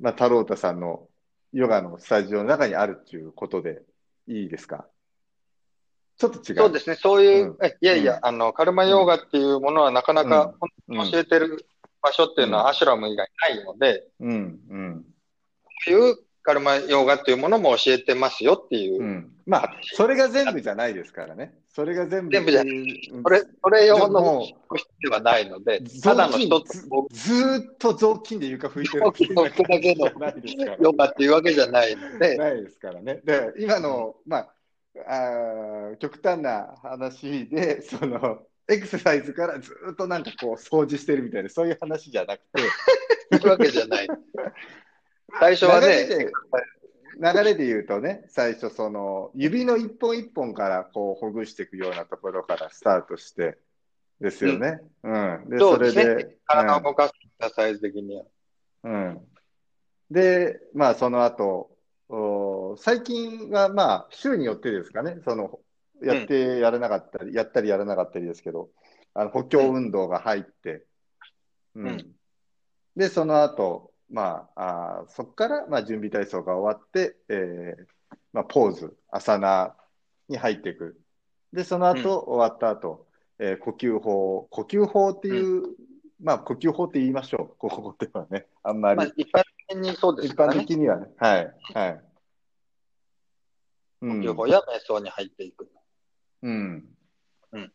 [0.00, 1.08] まあ、太郎太さんの
[1.52, 3.82] ヨガのスタジオの中にあるっていうことで
[4.26, 4.86] いいですか？
[6.16, 6.56] ちょっと違う。
[6.56, 6.96] そうですね。
[6.96, 10.54] そういう、うんえいやいや、あの、カルマヨーガっていうものはなかなか
[10.88, 11.66] うんに教えてる
[12.02, 15.04] 場所っていうのはアシュラム以外ないので、うん、うん。
[15.84, 16.16] そういう
[16.48, 19.04] カルマヨーガっていうものも教えてますよっていうう。
[19.04, 21.52] ん、まあ、それが全部じゃないですからね。
[21.68, 22.32] それが全部。
[22.32, 24.42] 全部じゃうんそれ、それ用の
[25.02, 30.76] ではないので、ただの一つのずっと雑巾で床拭いてる雑巾拭くだけの。
[30.80, 33.20] ヨガっていうわけじゃないので、ないですからね。
[33.22, 34.48] で、今の、まあ、
[35.06, 38.38] あー極端な話で、その、
[38.70, 42.40] エクササイズからずーっとなんかこう掃除してるみたいな、そういう話じゃなく
[43.38, 44.08] て、 わけじゃない。
[45.40, 46.08] 最初はね、
[47.20, 53.58] 流れで言うとね、最初その指の一本一本からこうほぐしていくようなところからスタートして
[54.20, 54.80] ですよね。
[55.02, 55.48] うん。
[55.48, 58.24] で、そそうれですねで、体を動かすエクササイズ的には。
[58.84, 58.92] うん。
[58.92, 59.20] うん。
[60.10, 61.70] で、まあその後、
[62.08, 65.58] お最近はまあ週によってですかね、その、
[66.02, 68.70] やってやらなかったり、やったりやらなかったりですけど、
[69.14, 70.84] あの補強運動が入って、
[71.74, 71.88] うん。
[71.88, 72.06] うん
[72.96, 77.86] で、その後、まあ、あーそこから、まあ、準備体操が終わって、えー
[78.32, 79.76] まあ、ポーズ、アサナ
[80.28, 81.00] に入っていく。
[81.52, 83.06] で、その後、終わった後、
[83.38, 85.62] えー呼吸法、呼吸法っていう、
[86.20, 87.56] まあ、呼吸法って言いましょう。
[87.58, 88.96] ここではね、あんまり。
[88.96, 90.52] まあ、一般的にそうです一般。
[90.52, 91.08] 的にはね。
[91.18, 92.04] はい、はい。
[94.00, 95.68] うん呼吸法や瞑想に入っていく。
[96.42, 96.96] うん。
[97.52, 97.70] うんっ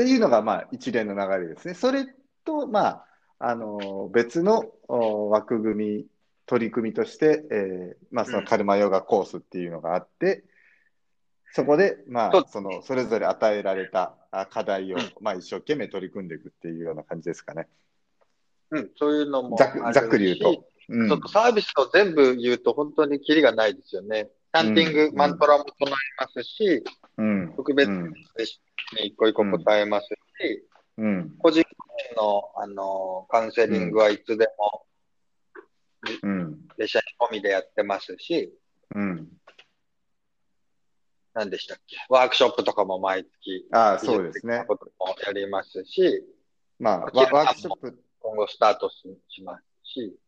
[0.00, 1.74] ていうのが、まあ、一連の流れですね。
[1.74, 2.06] それ
[2.44, 3.07] と、まあ、
[3.38, 6.06] あの、別のお枠組み、
[6.46, 10.44] 取り組みとして、えーまあ、そのうんカルマヨガコースっていうのがあって、
[11.52, 17.68] そこで、まあ、その、それぞれ与えられたあ課題をうん、まあ、一生懸命取り組んでいくっていうような感じですかね。
[18.70, 20.50] うん、そういうのもざっくあるしざっくり言うと。
[20.50, 24.30] うんちょっとサービスを全部言うと本当にキリがないですよね。
[24.54, 26.82] チャンティング、うんマントラも唱えますし、
[27.18, 27.52] うん。
[27.56, 28.14] 特別うん
[28.98, 30.14] に一個一個答えますし、
[30.98, 31.36] うん。
[31.38, 31.64] 個人
[32.16, 34.84] の、あの、カウンセリングはいつでも
[36.22, 36.68] うん。
[36.76, 38.52] 列車に込みでやってますし、
[38.94, 39.28] うん。
[41.34, 41.96] 何でしたっけ？
[42.08, 44.64] ワークショップとかも毎月、ああ、そうですね。
[44.66, 46.24] こともやりますし、
[46.78, 48.96] まあ、ワワークショップ、今後スタートし
[49.28, 50.18] しますし、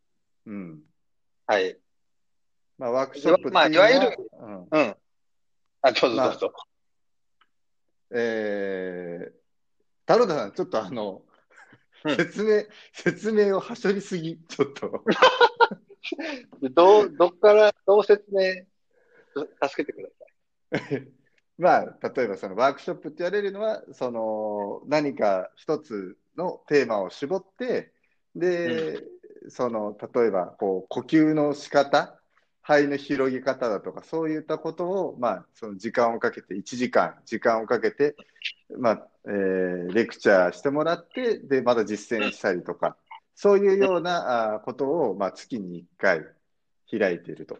[0.47, 0.83] うん。
[1.47, 1.79] はい。
[2.79, 4.69] まあ、ワークショップまあいわゆるうん。
[4.71, 4.97] うん。
[5.83, 6.53] あ、どうぞどうぞ。
[8.13, 9.33] えー、
[10.11, 11.23] 太郎太さん、ちょっとあの、
[12.03, 15.05] うん説明、説明をはしょりすぎ、ちょっと。
[16.75, 18.65] どう、どっから、どう説明、
[19.63, 21.09] 助けてください。
[21.59, 27.93] まあ、例えばそのワークショップって言われるのは、その何か一つのテーマを絞って、
[28.35, 28.99] で、
[29.49, 32.19] その例えばこう呼吸の仕方、
[32.63, 38.17] 肺の広げ方だとか、そういったことを、まあ、その時間をかけて、1時間、時間をかけて、
[38.79, 42.97] まあえーレクチャーしてもらって、で、また実践したりとか、
[43.35, 46.21] そういうようなことを、まあ、月に1回
[46.91, 47.59] 開いていると。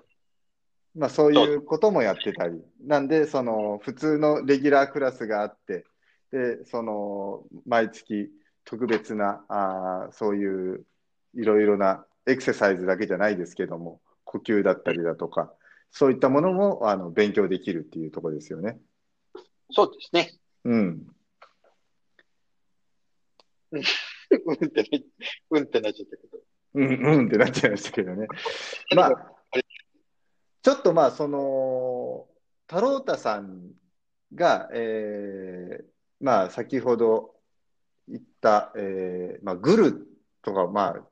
[0.95, 5.85] まあ、そういうこともやってたり、なんで、その普通のレギュラークラスがあって、
[6.33, 8.31] で、その毎月
[8.65, 10.85] 特別な、あそういう
[11.35, 15.53] いろいろなエクササイズだけじゃないですけども、呼吸だったりだとか、
[15.93, 18.79] そういったものもあの勉強できるっていうところですよね。
[19.71, 20.40] そうですね。
[20.65, 21.07] うん。
[23.73, 25.05] うんってね、
[25.51, 26.39] うんってなっちゃったけど。
[26.75, 28.27] うん、うんってなっちゃいましたけどね。
[28.95, 29.33] まあ、
[30.63, 32.29] ちょっとまあ、その、
[32.69, 33.73] 太郎太さん
[34.35, 35.85] が、えー
[36.21, 37.35] まあ、先ほど
[38.09, 40.07] 言った、えーまあ、グル
[40.43, 41.09] とか、まあ、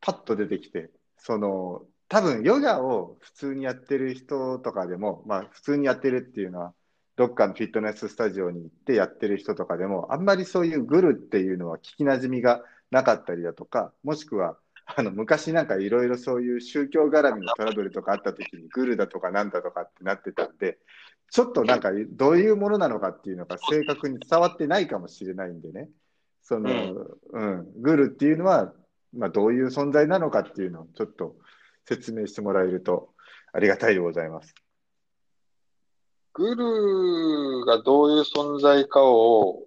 [0.00, 6.74] パッと出てきて、その、多分ヨガを普通にやってる人とかでも、まあ、普通にやってるっていうのは、
[7.16, 14.56] どっかのフィットネススタジオに行ってやってる人とかでも、あんまりそういうグルっていうのは聞きなじみがなかったりだとか、もしくは、
[14.86, 20.78] あの昔なんかいろいろそういう宗教絡みのトラブルとかあった時にグルだとかなんだとかってなってたんで、
[21.30, 25.88] ちょっとなんかどういうものなのかっていうのが正確に伝わってないかもしれないんでね、
[26.42, 26.70] その、
[27.32, 28.72] うん、グルっていうのは、
[29.16, 31.36] まあどういう存在なのかっていうのをちょっと
[31.86, 33.10] 説明してもらえると
[33.52, 34.54] ありがたいでございます。
[36.34, 39.62] グルがどういう存在かを、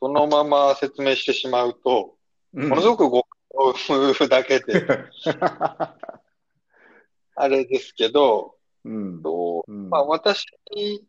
[0.00, 2.16] そのまま説明してしまうと、
[2.52, 4.86] もものすごく誤解を生むだけで、
[7.36, 8.56] あれですけど、
[9.90, 11.04] まあ私に、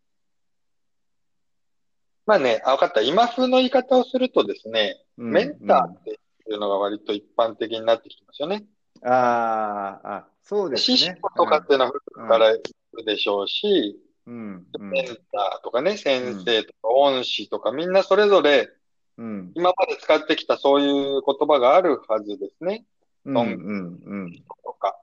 [2.26, 3.02] まあね、あ、わかった。
[3.02, 6.16] 今風の言い方をするとですね、うんメンターってい
[6.56, 8.58] うのが割と一般的になってきてますよね。
[8.58, 8.76] うん
[9.08, 11.20] あーあ、そうです師匠ね。
[11.38, 12.62] とかっていうのは古くからい
[12.94, 14.90] るでしょうし、うん、うん。
[14.90, 18.70] メンターとかね、先生とか恩師とか、みんなそれぞれ
[19.18, 22.86] うん、今まで使ってきたそういう言葉があるはずですね。
[23.24, 24.98] うん、うん、うん、とか。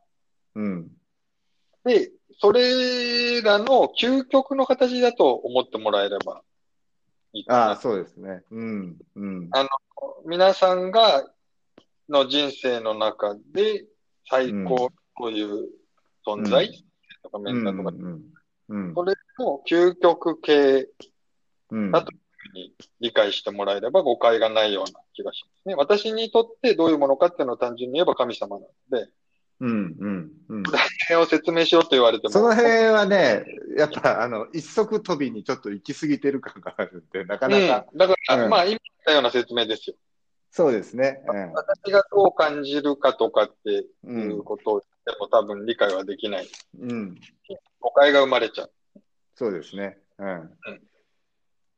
[0.55, 0.91] うん、
[1.85, 2.11] で、
[2.41, 6.43] それらの究極の形だと思ってもらえれば
[7.33, 7.68] いいかな。
[7.68, 8.43] ああ、そうですね。
[8.51, 9.51] うん、うん、
[10.27, 11.27] 皆さんが、
[12.09, 13.87] の人生の中で
[14.29, 15.70] 最高という
[16.27, 16.73] 存在、うん
[17.23, 18.23] とかメンターとか、うん、うん、
[18.69, 20.89] それの究極系
[21.73, 22.13] うん、だと
[22.55, 25.75] に理解してもらえれば誤解がないような気がしますね。
[25.75, 29.09] 私にとってどういうものかっていうのを単純に言えば神様なので、
[29.61, 30.63] うん、うん、うん。
[30.65, 30.73] そ
[31.11, 32.33] れを説明しようと言われても。
[32.33, 33.45] その辺はね、
[33.77, 37.99] やっぱ、あの、一足飛びにちょっと行き過ぎてる感があるんで、なかなか、うん。
[37.99, 39.97] だから、うんまあ今言ったような説明ですよ。
[40.51, 41.23] そうですね。
[41.55, 46.49] 私がどう感じるかとかってうん、いうことを言っても多分理解はできない。
[46.79, 47.15] うん、
[47.83, 48.72] 誤解が生まれちゃう。
[49.35, 49.99] そうですね。
[50.18, 50.51] うん。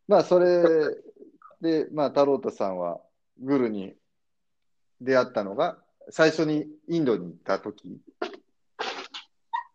[0.07, 0.63] まあ、それ
[1.61, 3.01] で、まあ、太郎太さんは、
[3.41, 3.95] グルに
[5.01, 5.79] 出会ったのが、
[6.11, 8.01] 最初にインドに行った時い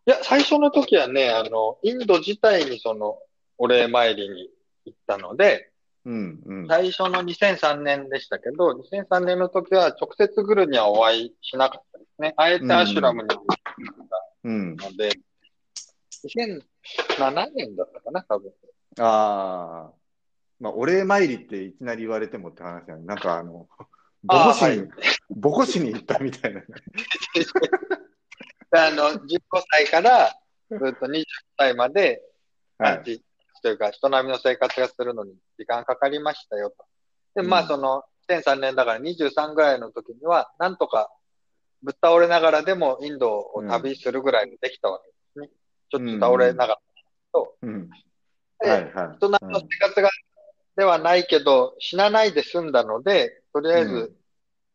[0.06, 3.18] や、最初の時はね、あの、インド自体にその、
[3.58, 4.48] お礼参りに
[4.86, 5.70] 行ったので、
[6.04, 6.66] うん、うん。
[6.68, 12.32] 最初の2003年でしたけど、2003年の時は直接グルにはお会いしなかったですね。
[12.36, 13.44] あえてアシュラムに行っ
[14.44, 14.76] うん。
[14.76, 15.10] たので、
[16.24, 18.52] 2007年だったかな、多分。
[18.98, 20.00] ああ。
[20.58, 23.66] まあ、お礼参りっていきなり言われてもって話なのなんかあの、
[24.22, 24.88] ボあーコしに、
[25.30, 26.60] ボコしに行ったみたいな
[28.72, 29.40] あの、15
[29.70, 30.38] 歳から
[30.70, 31.24] ずっと20
[31.56, 32.22] 歳まで、
[32.78, 33.02] はい。
[33.04, 33.24] じ
[33.62, 36.76] というか、人並みの生活がするのに時間かかりましたよと。
[37.34, 41.10] で、まあ、うんその、2003年だから23ぐらいの時には、なんとか
[41.82, 45.09] ぶっ倒れながらでもインドを旅するぐらいにできたわけですね。
[45.90, 46.80] ちょっと倒れながら
[47.32, 47.56] と。
[47.62, 47.90] うん。
[48.60, 49.16] ではいはい。
[49.16, 50.10] 人並みの生活が、
[50.76, 54.16] ではないけど、死なないで済んだので、とりあえず、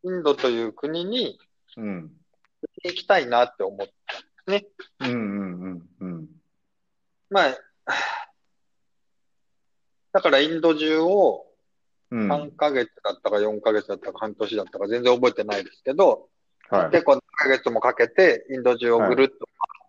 [0.03, 1.39] インドという国に
[1.77, 2.11] うん。
[2.83, 3.87] 行きたいなって思っ
[4.45, 4.67] て。
[4.99, 6.27] うんうんうんうん。
[7.29, 7.57] まあ、
[10.11, 11.45] だからインド中を
[12.11, 12.31] うん。
[12.31, 16.29] 3ヶ月だったか4ヶ月だったか半年だったか全然覚えてないですけど、
[16.69, 16.91] はい。
[16.91, 19.33] 結構何ヶ月もかけてインド中をぐるっと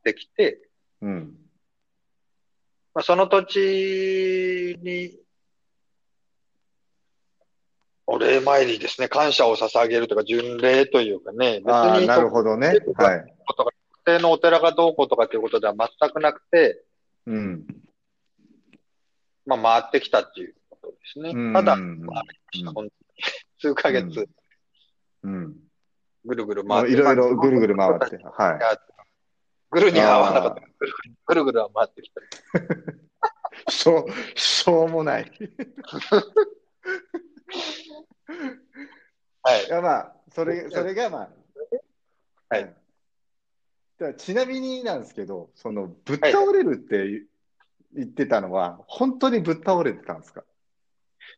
[0.04, 0.58] 回ってきて、
[1.02, 1.36] うん。
[2.94, 5.18] まあ、その土地に、
[8.06, 12.68] お礼参りですね、感謝を捧げるとか、巡礼というかね、別ああ、になるほどね。
[12.68, 13.34] はい。
[13.56, 13.72] 特
[14.04, 16.84] 定のお寺がどうこうとかということでは全くなくて、
[17.26, 17.66] うん。
[19.44, 21.30] まあ、回ってきたっていうことですね。
[21.34, 22.22] うんただ、うんまあ
[22.72, 22.92] 本当に
[23.58, 24.28] 数ヶ月
[25.22, 25.56] うん。
[26.24, 28.18] ぐるぐる回って、いろいろぐるぐる回って。
[28.24, 28.95] はい。
[29.76, 30.62] ぐるには合わなかった。
[31.26, 32.22] ぐるぐるは回ってきた。
[33.70, 35.30] しょう、しょうもない。
[39.42, 39.68] はいい。
[39.68, 41.30] や、まあ、それ、それがまあ。
[42.48, 42.74] はい
[43.98, 47.22] じゃあちなみになんですけど、その、ぶっ倒れるって
[47.94, 50.42] 言ってたのは、本当にぶっ倒れてたんですか？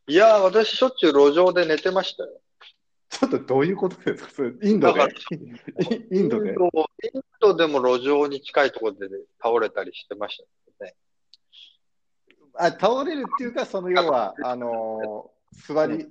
[0.07, 2.41] いやー、私しょっちゅう路上で寝てましたよ。
[3.09, 4.29] ちょっとどういうことですか？
[4.29, 5.01] それインドで？
[5.01, 6.51] イインドで？
[6.51, 9.07] インドでも路上に近いところで
[9.41, 10.37] 倒れたりしてまし
[10.79, 10.95] たね。
[12.55, 16.07] あ、倒れるっていうか、その要は、あのー座り、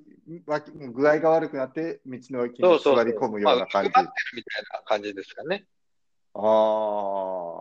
[0.46, 3.90] わき具合が悪くなって、道の脇にそうそうそう座り込むような感じ。
[3.90, 5.66] まあ、埋まってるみたいな感じですかね。
[6.34, 7.61] ああ、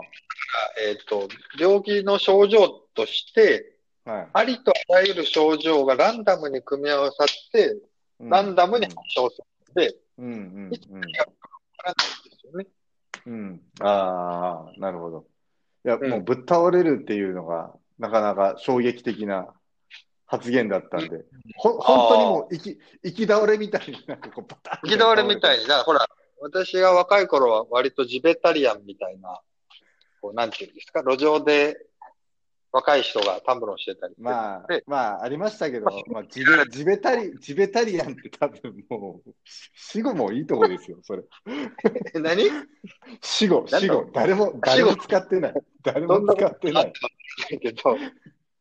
[0.81, 1.27] えっ、と、
[1.59, 4.27] 病気の症状として、はい。
[4.33, 7.81] ありとあらゆる症状がランダムに組み合わさって、うん
[8.19, 9.45] ランダムに発症する
[9.75, 11.31] ので、うんうんいつ何がわ
[11.77, 12.65] からないんですよね。
[13.25, 13.33] うん。
[13.33, 13.61] うん。
[13.79, 15.25] ああ、なるほど。
[15.85, 19.53] いや、うんもうぶっ倒れるっていうのが、なかなか衝撃的な
[20.25, 25.65] 発言だったんで、ほ、本当にもう、行き、行き倒れみたいになんかこう、バタッ行き倒れみたいに。
[25.65, 26.05] ほら、
[26.41, 29.39] 私が若い頃は割とジベタリアンみたいな、
[30.21, 31.77] こう、なんていうんですか、路上で
[32.77, 39.31] 若い人がたむろしてたりまあで、まあ、ありましたけど、まあ、ジベ、ジベタリ、ジベタリアンって多分もう、
[39.73, 41.23] 死後もいいとこですよ、それ。
[42.13, 42.43] え何？
[43.19, 44.11] 死後、死後。
[44.13, 45.53] 誰も、誰も使ってない。
[45.83, 46.93] 誰も使ってない。
[47.59, 47.97] けど、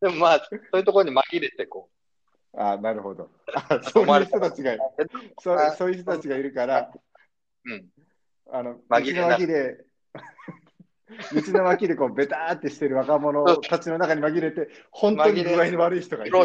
[0.00, 1.90] でもまあ、そういうところに紛れてこ
[2.56, 3.30] ああ、なるほど。
[3.54, 4.78] あそういう人たちが、う。
[5.42, 6.90] そうそういう人たちがいるから、
[7.66, 7.84] うん。
[8.50, 9.84] あの、道紛れなの脇で、
[11.32, 16.38] 道の脇でこう、ベターってしてる若者たちの中に紛れて、本当に具合の悪い人がいる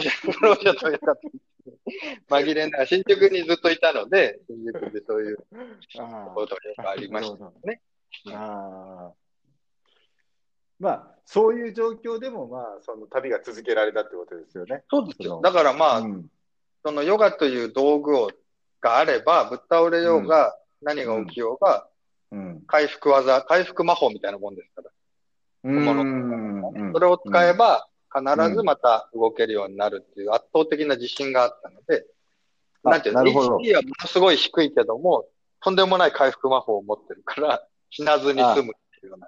[2.30, 5.38] 紛れながら、新宿にずっといたので、新宿でそういう
[6.00, 7.82] あことがありましたね。
[8.32, 9.14] ああ。
[10.80, 14.84] まあ、そういう状況でも、まあ、その旅が続けられたってことですよね。
[14.90, 15.40] そうですよ。
[15.44, 16.28] だからまあ、うん
[16.84, 18.32] そのヨガという道具を
[18.82, 21.88] があれば、ぶっ倒れようが、何が起きようが、
[22.32, 22.62] うん。
[22.68, 24.92] 回復技、回復魔法みたいなもんですから。
[25.64, 32.06] うんそれを使えば、必ずまた動けるようになるっていう圧倒的な自信があったので、
[32.84, 35.26] あなんていうの、HP はものすごい低いけども、
[35.62, 39.28] とんでもない回復魔法を持ってるから、死なずに済むっていうような。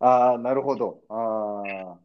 [0.00, 1.00] ああ、なるほど。
[1.08, 1.98] ああ。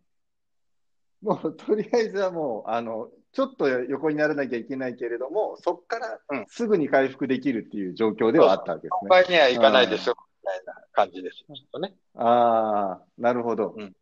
[1.22, 9.35] もう、とりあえずはもう、あの、ちょっと横にならなきゃいけないけれども、そこからうんすぐに回復できるっていう状況ではあったわけですね。
[9.35, 11.38] にはいかないですよ、みたいな感じです。
[11.38, 11.93] ちょっとね。
[12.15, 13.75] ああ、なるほど。
[13.77, 13.95] うん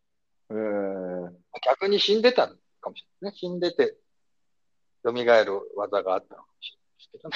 [0.52, 1.32] えー
[1.66, 3.38] 逆に死んでたのかもしれないね。
[3.38, 3.98] 死んでて、
[5.04, 5.22] 蘇る
[5.76, 6.72] 技があったのかもし
[7.12, 7.36] れな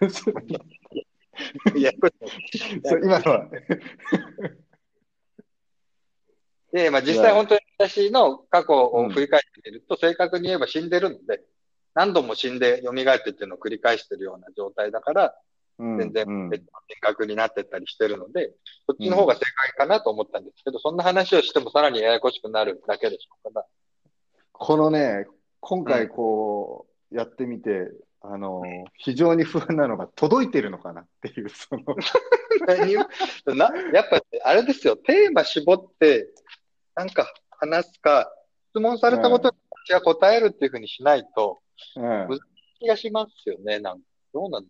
[0.00, 1.78] いですけどね。
[1.78, 2.12] いや、これ
[3.00, 3.48] 今のは、
[6.72, 11.42] で、まあ実際本当に私の過去を振り返ってみると、正確に言えば死んでるので、
[11.94, 15.34] 何度も死んで蘇ってっていうのを繰り返してるような状態だから、
[15.78, 16.48] うん全然うん。
[16.48, 18.52] 別の人格になってったりしてるので、
[18.86, 23.66] そっちの方が正解かなと思ったんですけど、そんな話をしてもさらにややこしくなるだけでしょうから。
[24.52, 25.26] このね、
[25.60, 28.62] 今回こう、やってみて、あの、
[28.96, 31.82] 非常に不安なのが届いてるのかなっていう、その、
[32.66, 33.00] 何を
[33.46, 36.28] なやっぱ、あれですよ、テーマ絞って、
[36.94, 38.30] なんか話すか、
[38.70, 41.60] 質問されたことに私が答えるっていうふうにしないと、
[41.96, 42.28] うん。
[42.78, 44.04] 気がしますよね、なんか。
[44.32, 44.68] どうなんだ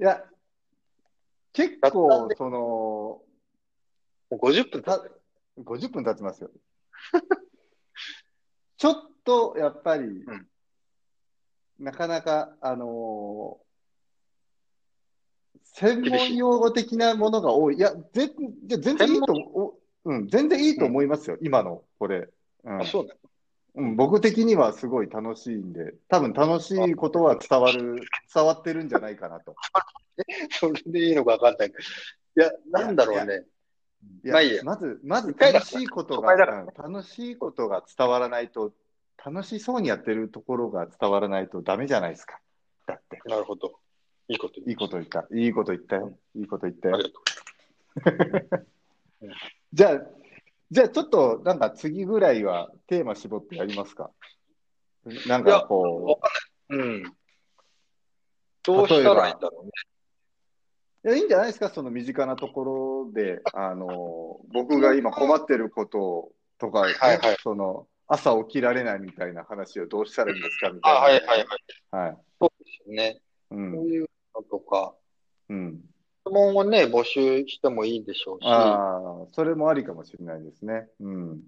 [0.00, 0.24] いや、
[1.52, 3.22] 結構その、も
[4.30, 5.20] う50分経たってる。
[5.58, 6.50] 50分経ちますよ。
[8.76, 8.94] ちょっ
[9.24, 10.26] と、やっぱり、ん
[11.78, 13.64] なかなか、あのー
[15.76, 17.76] 専門用語的なものが多い。
[17.76, 18.30] いや、ぜ
[18.64, 19.74] じゃ全然いいとお、う
[20.12, 22.28] ん、全然いいと思いますよ、今の、これ。
[22.64, 23.14] うんあ、そうだ。
[23.76, 28.00] うん、僕的にはすごい楽しいんで、多分楽しいことは伝わる、
[28.32, 29.56] 伝わってるんじゃないかなと。
[30.50, 31.82] それでいいのか分かんないけど。
[31.82, 33.44] いや、なんだろうね。
[34.24, 38.72] いまあいいやまず、まず楽しいことが、楽しいことが伝わらないと、
[39.24, 42.40] 楽しそうにやってるところが伝わらないとダメじゃないですか。
[42.86, 43.20] だって。
[43.24, 43.80] なるほど。
[44.28, 45.26] いいこと言いいこと言った。
[45.32, 46.16] いいこと言ったよ。
[46.36, 47.12] いいこと言ったあより。
[48.04, 48.66] がとう。
[49.74, 50.00] じゃあ、
[50.70, 54.12] じゃあちょっとなんか次ぐらいはテーマ絞ってやりますか？
[55.26, 56.20] なんかこ
[56.68, 57.02] うん。
[58.62, 59.70] どうしたらいいんだろうね。
[61.02, 62.64] う、いやいいんじゃないですか、その身近なとこ
[63.08, 71.26] ろで、あの、僕が今困ってることとか、ねはいはいその、朝起きられないみたいな話をどうしたらいいんですかみたあ、いな。
[71.26, 71.46] はいはい
[71.90, 72.06] はい。
[72.06, 72.18] はい。
[72.40, 73.20] そうですよね。
[73.50, 73.54] う。
[73.54, 74.06] そうんいう
[74.36, 74.94] のとか、
[75.48, 75.80] うん。
[76.26, 80.88] 質問をね、募集してもいいでしょうし、ああ、それもありかもしれないですね。
[81.00, 81.42] うん。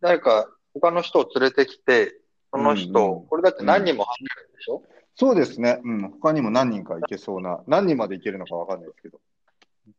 [0.00, 2.14] 誰か他の人を連れてきて、
[2.52, 4.82] その人、うんうんこれだって何人も入るんでしょ、
[5.16, 5.80] そうですね。
[5.82, 6.10] うん。
[6.10, 9.20] 他にも何人かいけそうな、何人までいけるのかわかんないですけど。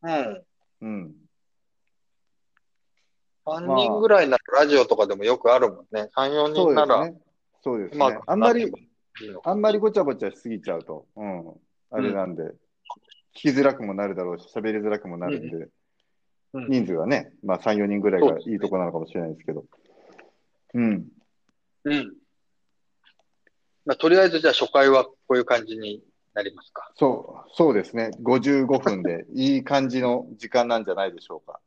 [0.03, 0.43] うん。
[0.81, 1.15] うん。
[3.45, 6.09] 3人ぐらいならラジオとかでもよくあるもんね。
[6.15, 7.21] 3、4そうで人なら、すね。
[7.61, 8.19] そうですまね。
[8.25, 8.71] あんまり、
[9.43, 11.53] あんまりごちゃごちゃしすぎちゃうと、うん。
[11.91, 12.47] あれなんで、聞
[13.33, 15.69] きづらくもなるだろうし、喋りづらくもなるんで、うん
[16.53, 19.63] 人数はね、まあ3、4人ぐらいがいいとこなのかもしれないですけど。
[20.73, 21.07] うん。
[21.85, 22.13] うん。
[23.85, 26.03] まあ、とりあえずじゃあ初回はこういう感じに
[26.33, 26.91] なりますか。
[26.95, 28.11] そう、そうですね。
[28.21, 31.53] 55分でいい感じの時間なんじゃないでしょうか。
[31.53, 31.59] わ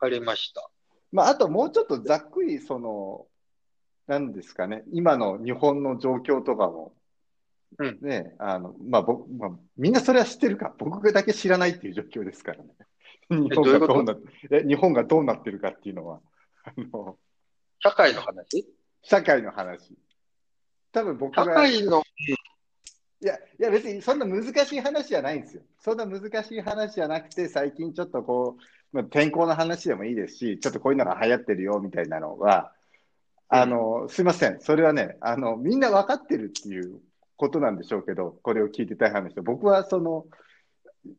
[0.00, 0.68] かりました。
[1.12, 3.26] まあ、あともうちょっとざっくり、その、
[4.06, 6.92] なんですかね、今の日本の状況とかも、
[7.78, 12.70] うんね、あの、まあ僕、まあ、みんなそれは知ってるか、僕だけ知らないっていう状況ですからね。
[13.30, 14.16] 日本がどうな
[14.50, 16.20] え日本がどうなってるかっていうのは、
[16.64, 17.16] あの、
[17.80, 18.66] 社会の話？
[19.02, 19.96] 社会の話。
[20.92, 22.02] 多分僕社が、い会の、
[23.24, 25.62] や、いや別にそんな難しい話じゃないんですよ。
[25.80, 28.56] そんな難しい話じゃなくて、最近ちょっとこ
[28.92, 32.72] う、まあ、天候の話でもいいですし、ちょっとこういうのが流行ってるよみたいなのは、
[33.48, 34.60] あの、すいません。
[34.60, 37.00] それはね、あの、みんな分かってるっていう
[37.36, 40.26] ことなんでしょうけど、これを聞いてたい話で、僕はその、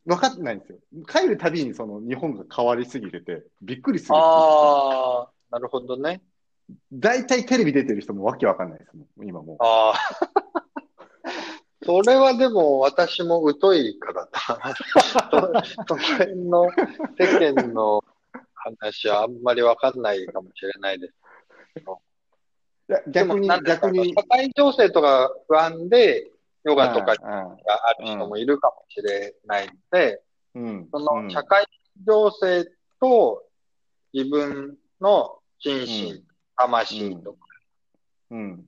[0.05, 0.80] 分かってないんですよ。
[1.07, 4.16] 帰るたびにその日本が変わりすぎてて、びっくりする。
[4.16, 6.22] ああ、なるほどね。
[6.91, 9.57] 大体テレビ出てる人もわけわかんないですもん、今もう。
[9.59, 9.95] ああ。
[11.86, 14.76] それはでも私も疎いからだ。
[15.28, 15.39] そ
[15.88, 16.68] その辺の
[17.20, 18.03] 世間の
[18.55, 21.13] 話はあんまりわかんないかもしれないです。
[23.11, 24.13] 逆に、逆に。
[24.13, 26.29] 社、会情勢とか不安で
[26.63, 30.21] ヨガとかがある人もいるかもしれないので、
[30.55, 31.25] うん、そうん。
[31.25, 31.65] の社会
[32.05, 32.65] 情勢
[32.99, 33.43] と
[34.13, 36.25] 自分の心身、うん
[36.55, 37.39] 魂とか、
[38.31, 38.65] うん、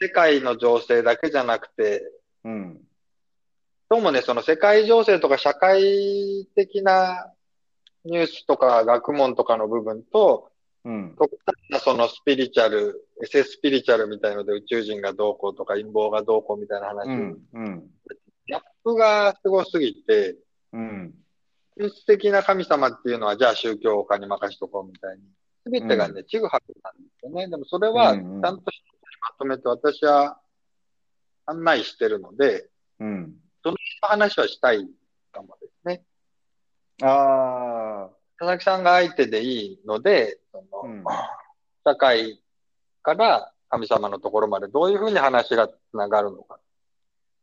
[0.00, 2.02] 世界の情勢だけじゃなくて、
[2.44, 2.80] うん、
[3.88, 7.32] どうもね、その世界情勢とか社会的な
[8.04, 10.50] ニュースとか学問とかの部分と、
[10.84, 17.90] うん、極端なそのスピリチュアル、エセスピリチュアルみたいので宇宙人がどうこうとか陰謀がどうこうみたいな話、うん、うん、
[18.46, 20.36] ギャップがすごすぎて、
[20.72, 21.14] うん、
[21.78, 25.22] 本質的な神様っていうのはじゃあ宗教家に任しとこうみたいに。
[25.62, 27.48] すべてがね、ちぐはぐなんですよね。
[27.48, 28.62] でもそれは、ちゃんとま
[29.38, 30.40] とめて私は
[31.46, 32.68] 案内してるので、
[32.98, 33.34] うん。
[33.62, 34.88] その話はしたい
[35.32, 36.02] かもですね。
[37.02, 38.10] ああ、
[38.40, 41.04] 佐々木さんが相手でいいので、そのうん。
[41.84, 42.40] 社会
[43.02, 46.58] から神様のところまでどういうふうに話がつながるのか。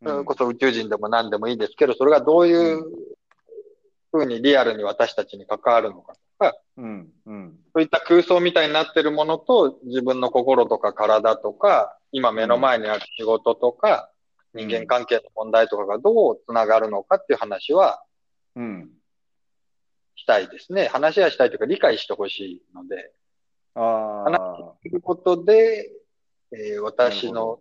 [0.03, 2.83] それこそ宇宙人でも何でもいいですけど、それがどういう
[4.11, 6.13] ふうにリアルに私たちに関わるのか。
[6.13, 14.09] とか、うん、うん、そういった空想みたいになってるものと自分の心とか体とか、今目の前にある仕事とか、
[14.55, 18.01] 人間関係の問題とかがどうつながるのかっていう話は
[18.55, 18.96] うん。
[20.17, 20.87] したいですね。
[20.87, 23.13] 話はしたいというか理解してほしいので、
[23.75, 24.31] ああ、
[24.81, 25.91] ということで、
[26.51, 27.59] えー私の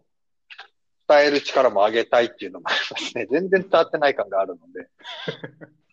[1.08, 3.26] 伝える力も上げたいっていうのもありますね。
[3.30, 4.90] 全然伝わってない感があるので。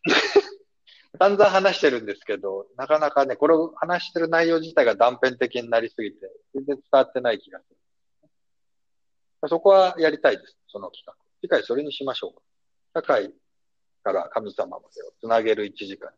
[1.19, 7.77] 散々話してるんですけど、なかなかね、これを話してる内容自体が断片的になりすぎて、全然伝わってない気がする。
[9.47, 11.13] そこはやりたいです、その企画。
[11.41, 12.41] 次回それにしましょうか。
[12.95, 13.31] 社会
[14.01, 16.11] から神様までをつなげる1時間。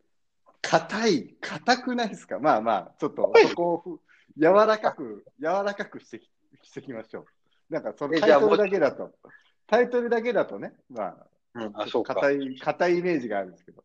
[0.69, 2.39] 硬い、硬くないですか？
[2.39, 3.99] まあまあ、ちょっとそこをふ
[4.37, 6.29] 柔らかく、柔らかくしてき
[6.63, 7.25] してきましょう。
[7.73, 9.11] なんかそのタイトルだけだと、
[9.67, 11.15] タイトルだけだとね、ま
[11.53, 12.15] うん、あ、あ、そうか。
[12.15, 13.83] 硬い、硬いイメージがあるんですけど。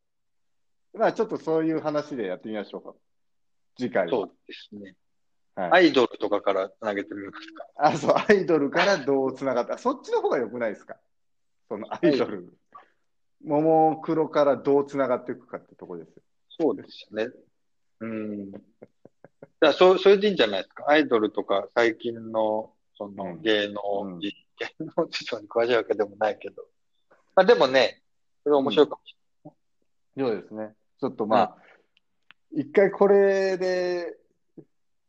[0.95, 2.95] まあ、ちょっとそういう話でやってみましょうか。
[3.79, 4.11] 次回は。
[4.11, 4.95] そうですね。
[5.55, 7.67] はいアイドルとかからつなげてみますか？
[7.77, 9.79] あ、そう、アイドルからどう繋がった？
[9.79, 10.97] そっちの方が良くないですか？
[11.69, 12.57] そのアイドル。
[13.45, 16.23] ももクロからどう繋がっていくかってとこですよ。
[16.61, 17.33] そうですよね。
[18.01, 18.53] うん。
[18.53, 20.85] じゃあ、そ、それでいいんじゃないですか？
[20.89, 26.63] アイドルとか最近の、そのうん芸能うん人、芸能事情に詳しいわけでもないけど。
[27.35, 28.03] まあでもね、
[28.43, 29.17] それ面白いかもし
[30.19, 30.75] そうですね。
[31.01, 31.57] ちょっとまあ、
[32.53, 34.19] 一回これで、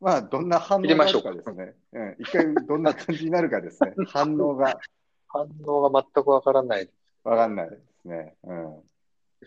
[0.00, 1.74] まあ、どんな反応があるかですね。
[1.92, 2.16] うん。
[2.18, 3.94] 一回どんな感じになるかですね。
[4.08, 4.82] 反応がれない。
[5.28, 6.90] 反応が全くわからない。
[7.24, 8.36] わかんないですね。
[8.44, 8.82] うん。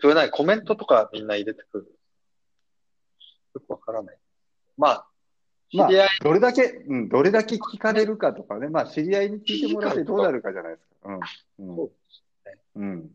[0.00, 1.95] それなにコメントとかみんな入れてくる。
[3.56, 4.18] よくわからない。
[4.76, 5.06] まあ、
[5.70, 5.88] 知まあ
[6.22, 11.08] どれだけ、うん、どれだけ聞かれるかとかね、まあ、知り合いに聞いてもらってどうなるかじゃないですか。
[11.08, 11.20] うん。
[11.76, 11.90] そう
[12.76, 12.88] うん。
[12.88, 13.10] うん。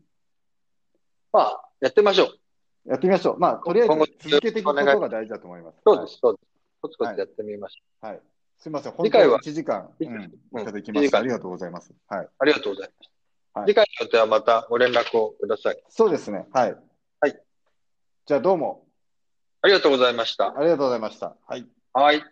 [1.32, 2.90] まあ、やってみましょう。
[2.90, 3.38] やってみましょう。
[3.38, 5.78] まあ、とりあえず続けていくことが大事だと思います。
[5.84, 6.48] そうです、そうです。
[6.82, 8.06] コツコツやってみましょう。
[8.06, 8.14] はい。
[8.16, 8.22] はい。
[8.58, 8.92] すみません。
[8.92, 11.18] 本当に次回は1時間、うん、うんいただきました。
[11.18, 11.92] ありがとうございます。
[12.08, 12.28] はい。
[12.38, 13.06] ありがとうございます。
[13.06, 13.12] はい
[13.66, 15.82] 次回の予定はまたご連絡をください。
[15.90, 16.46] そうですね。
[16.52, 16.76] はい。
[17.20, 17.42] はい。
[18.24, 18.86] じゃあ、どうも
[19.62, 20.58] ありがとうございました。
[20.58, 21.36] ありがとうございました。
[21.46, 21.66] はい。
[21.92, 22.16] はい。
[22.16, 22.26] 失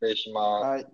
[0.00, 0.64] 礼します。
[0.66, 0.86] はい。